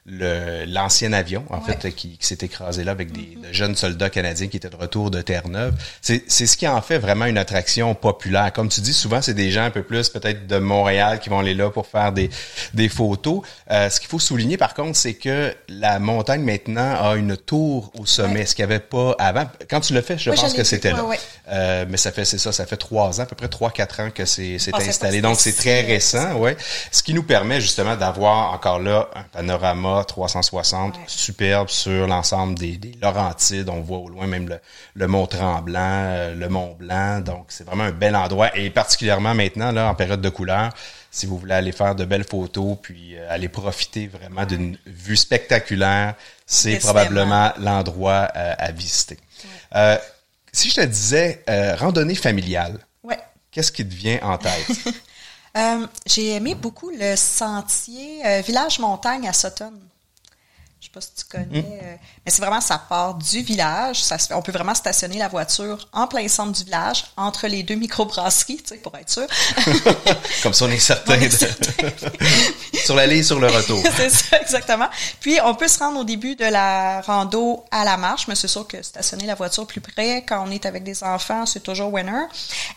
[0.08, 4.56] l'ancien avion, en fait, qui, s'est écrasé là avec des de jeunes soldats canadiens qui
[4.56, 5.74] étaient de retour de Terre-Neuve.
[6.00, 8.52] C'est ce qui en fait vraiment une attraction populaire.
[8.52, 11.40] Comme tu dis, souvent, c'est des gens un peu plus peut-être de Montréal qui vont
[11.40, 12.30] aller là pour faire des,
[12.74, 13.42] des photos.
[13.70, 17.90] Euh, ce qu'il faut souligner, par contre, c'est que la montagne, maintenant, a une tour
[17.98, 19.46] au sommet, ce qu'il n'y avait pas avant.
[19.68, 21.04] Quand tu le fais, je pense que c'était là.
[21.48, 24.00] Euh, mais ça fait, c'est ça, ça fait trois ans, à peu près trois, quatre
[24.00, 25.20] ans que c'est installé.
[25.20, 26.56] Donc, c'est très récent, ouais.
[26.92, 32.78] Ce qui nous permet justement d'avoir encore là un panorama 360 superbe sur l'ensemble des,
[33.00, 33.68] Laurentides.
[33.68, 34.58] On voit au loin même
[34.94, 37.20] le, Mont Tremblant, euh, le Mont Blanc.
[37.20, 38.56] Donc, c'est vraiment un bel endroit.
[38.56, 40.72] Et particulièrement maintenant, là, en période de couleur,
[41.10, 45.16] si vous voulez aller faire de belles photos, puis euh, aller profiter vraiment d'une vue
[45.16, 46.14] spectaculaire,
[46.46, 49.18] c'est probablement l'endroit euh, à visiter.
[50.52, 51.44] si je te disais
[51.78, 52.78] randonnée familiale,
[53.50, 54.68] qu'est-ce qui te vient en tête?
[55.56, 59.72] Euh, j'ai aimé beaucoup le sentier euh, Village Montagne à Sutton.
[60.86, 61.80] Je sais pas si tu connais, mm.
[61.82, 64.04] euh, mais c'est vraiment ça part du village.
[64.04, 67.74] Ça on peut vraiment stationner la voiture en plein centre du village, entre les deux
[67.74, 69.26] microbrasseries, tu sais, pour être sûr.
[70.44, 71.18] Comme ça, on est certain.
[72.84, 73.82] sur l'aller et sur le retour.
[73.96, 74.88] c'est ça, exactement.
[75.18, 78.46] Puis, on peut se rendre au début de la rando à la marche, mais c'est
[78.46, 81.92] sûr que stationner la voiture plus près, quand on est avec des enfants, c'est toujours
[81.92, 82.26] winner.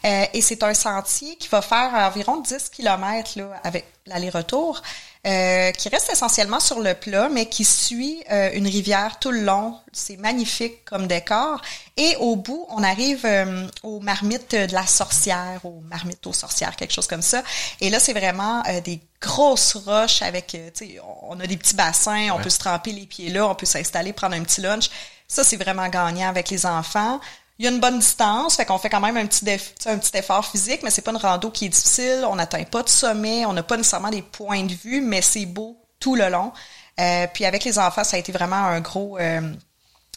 [0.04, 4.82] Euh, et c'est un sentier qui va faire environ 10 km là, avec l'aller-retour.
[5.28, 9.42] Euh, qui reste essentiellement sur le plat, mais qui suit euh, une rivière tout le
[9.42, 9.78] long.
[9.92, 11.62] C'est magnifique comme décor.
[11.98, 16.74] Et au bout, on arrive euh, aux marmites de la sorcière, aux marmites aux sorcières,
[16.78, 17.44] quelque chose comme ça.
[17.82, 22.30] Et là, c'est vraiment des grosses roches avec, tu sais, on a des petits bassins,
[22.32, 24.90] on peut se tremper les pieds là, on peut s'installer, prendre un petit lunch.
[25.28, 27.20] Ça, c'est vraiment gagnant avec les enfants
[27.60, 29.46] il y a une bonne distance, fait qu'on fait quand même un petit,
[29.86, 32.26] un petit effort physique, mais c'est pas une rando qui est difficile.
[32.26, 35.46] On n'atteint pas de sommet, on n'a pas nécessairement des points de vue, mais c'est
[35.46, 36.54] beau tout le long.
[37.02, 39.42] Euh, puis avec les enfants, ça a été vraiment un gros euh,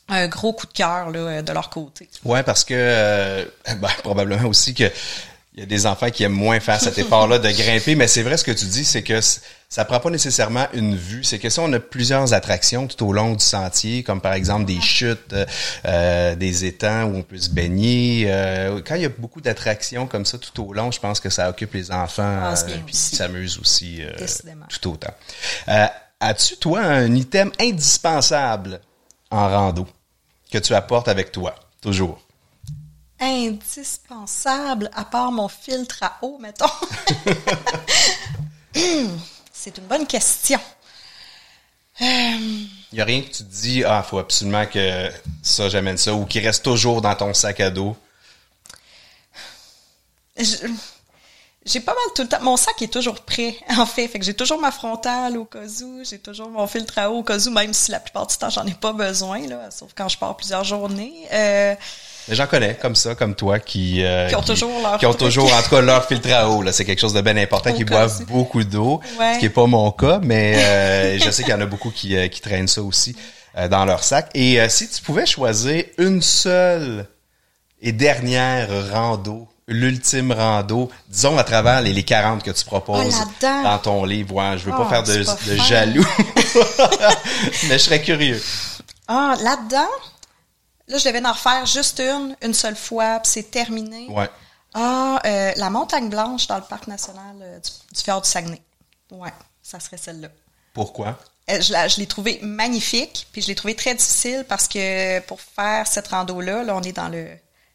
[0.08, 2.08] un gros coup de cœur de leur côté.
[2.24, 3.44] Ouais, parce que euh,
[3.76, 4.90] ben, probablement aussi que
[5.54, 8.22] il y a des enfants qui aiment moins faire cet effort-là de grimper, mais c'est
[8.22, 11.24] vrai ce que tu dis, c'est que ça prend pas nécessairement une vue.
[11.24, 14.64] C'est que si on a plusieurs attractions tout au long du sentier, comme par exemple
[14.64, 15.34] des chutes,
[15.84, 20.06] euh, des étangs où on peut se baigner, euh, quand il y a beaucoup d'attractions
[20.06, 22.94] comme ça tout au long, je pense que ça occupe les enfants ah, euh, puis
[22.94, 24.10] s'amusent aussi euh,
[24.68, 25.12] tout autant.
[26.20, 28.80] As-tu toi un item indispensable
[29.30, 29.88] en rando
[30.50, 32.22] que tu apportes avec toi toujours?
[33.22, 36.66] Indispensable à part mon filtre à eau, mettons?
[39.52, 40.58] C'est une bonne question.
[42.00, 45.10] Il n'y a rien que tu te dis, ah, faut absolument que
[45.42, 47.96] ça, j'amène ça, ou qui reste toujours dans ton sac à dos?
[51.64, 52.42] J'ai pas mal tout le temps.
[52.42, 54.08] Mon sac est toujours prêt, en fait.
[54.08, 57.18] Fait que j'ai toujours ma frontale au cas où, j'ai toujours mon filtre à eau
[57.18, 59.92] au cas où, même si la plupart du temps, j'en ai pas besoin, là, sauf
[59.94, 61.28] quand je pars plusieurs journées.
[61.32, 61.76] Euh,
[62.28, 65.52] J'en connais comme ça, comme toi, qui, euh, qui ont toujours leur qui ont toujours,
[65.52, 66.62] en tout cas, leur filtre à eau.
[66.70, 69.90] C'est quelque chose de bien important, qui boivent beaucoup d'eau, ce qui est pas mon
[69.90, 72.82] cas, mais euh, je sais qu'il y en a beaucoup qui, euh, qui traînent ça
[72.82, 73.16] aussi
[73.70, 74.30] dans leur sac.
[74.34, 77.06] Et si tu pouvais choisir une seule
[77.82, 83.46] et dernière rando, l'ultime rando, disons à travers les, les 40 que tu proposes oh,
[83.64, 86.06] dans ton livre, ouais, je veux pas oh, faire de, de jaloux,
[87.68, 88.42] mais je serais curieux.
[89.06, 89.90] Ah, là-dedans?
[90.92, 94.08] Là, je devais en refaire juste une, une seule fois, puis c'est terminé.
[94.10, 94.28] Ouais.
[94.74, 98.60] Ah, euh, la montagne blanche dans le parc national euh, du, fjord du Saguenay.
[99.10, 99.32] Ouais,
[99.62, 100.28] ça serait celle-là.
[100.74, 101.18] Pourquoi?
[101.50, 105.40] Euh, je, je l'ai trouvée magnifique, puis je l'ai trouvée très difficile parce que pour
[105.40, 107.26] faire cette rando-là, là, on est dans le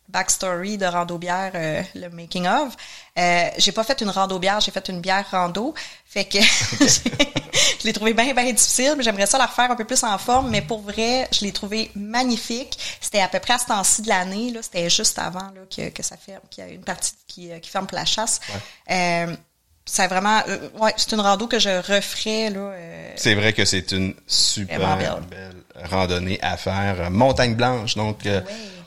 [0.07, 2.75] backstory de rando bière, euh, le making of.
[3.17, 5.73] Euh, j'ai pas fait une rando bière, j'ai fait une bière rando.
[6.05, 6.39] Fait que
[7.79, 10.17] je l'ai trouvé bien, bien difficile, mais j'aimerais ça la refaire un peu plus en
[10.17, 10.49] forme.
[10.49, 12.77] Mais pour vrai, je l'ai trouvé magnifique.
[13.01, 14.51] C'était à peu près à ce temps-ci de l'année.
[14.51, 17.51] Là, c'était juste avant là, que, que ça ferme, qu'il y a une partie qui,
[17.51, 18.39] euh, qui ferme pour la chasse.
[18.89, 19.35] Euh,
[19.89, 20.41] c'est vraiment
[20.81, 22.73] ouais c'est une rando que je referais là
[23.15, 25.55] c'est vrai que c'est une super belle.
[25.89, 28.27] randonnée à faire montagne blanche donc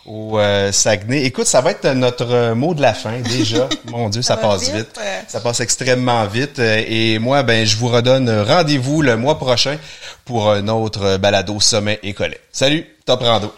[0.06, 1.24] au euh, Saguenay.
[1.24, 3.68] Écoute, ça va être notre euh, mot de la fin déjà.
[3.86, 4.98] Mon Dieu, ça, passe vite.
[5.28, 6.58] Ça passe extrêmement vite.
[6.58, 9.76] Euh, et moi, ben, je vous redonne rendez-vous le mois prochain
[10.24, 12.40] pour un autre balado sommet et collet.
[12.52, 13.52] Salut, Top Rando.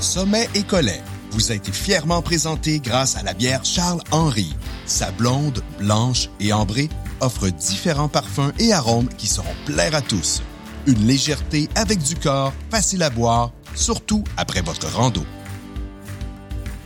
[0.00, 1.00] Sommet et collet
[1.32, 4.54] vous a été fièrement présenté grâce à la bière Charles Henry.
[4.86, 6.88] Sa blonde, blanche et ambrée
[7.20, 10.42] offre différents parfums et arômes qui seront plaire à tous.
[10.90, 15.22] Une légèreté avec du corps, facile à boire, surtout après votre rando.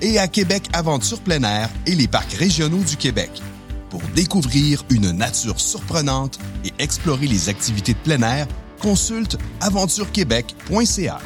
[0.03, 3.31] Et à Québec Aventure plein air et les parcs régionaux du Québec.
[3.89, 8.47] Pour découvrir une nature surprenante et explorer les activités de plein air,
[8.79, 11.19] consulte aventurequebec.ca.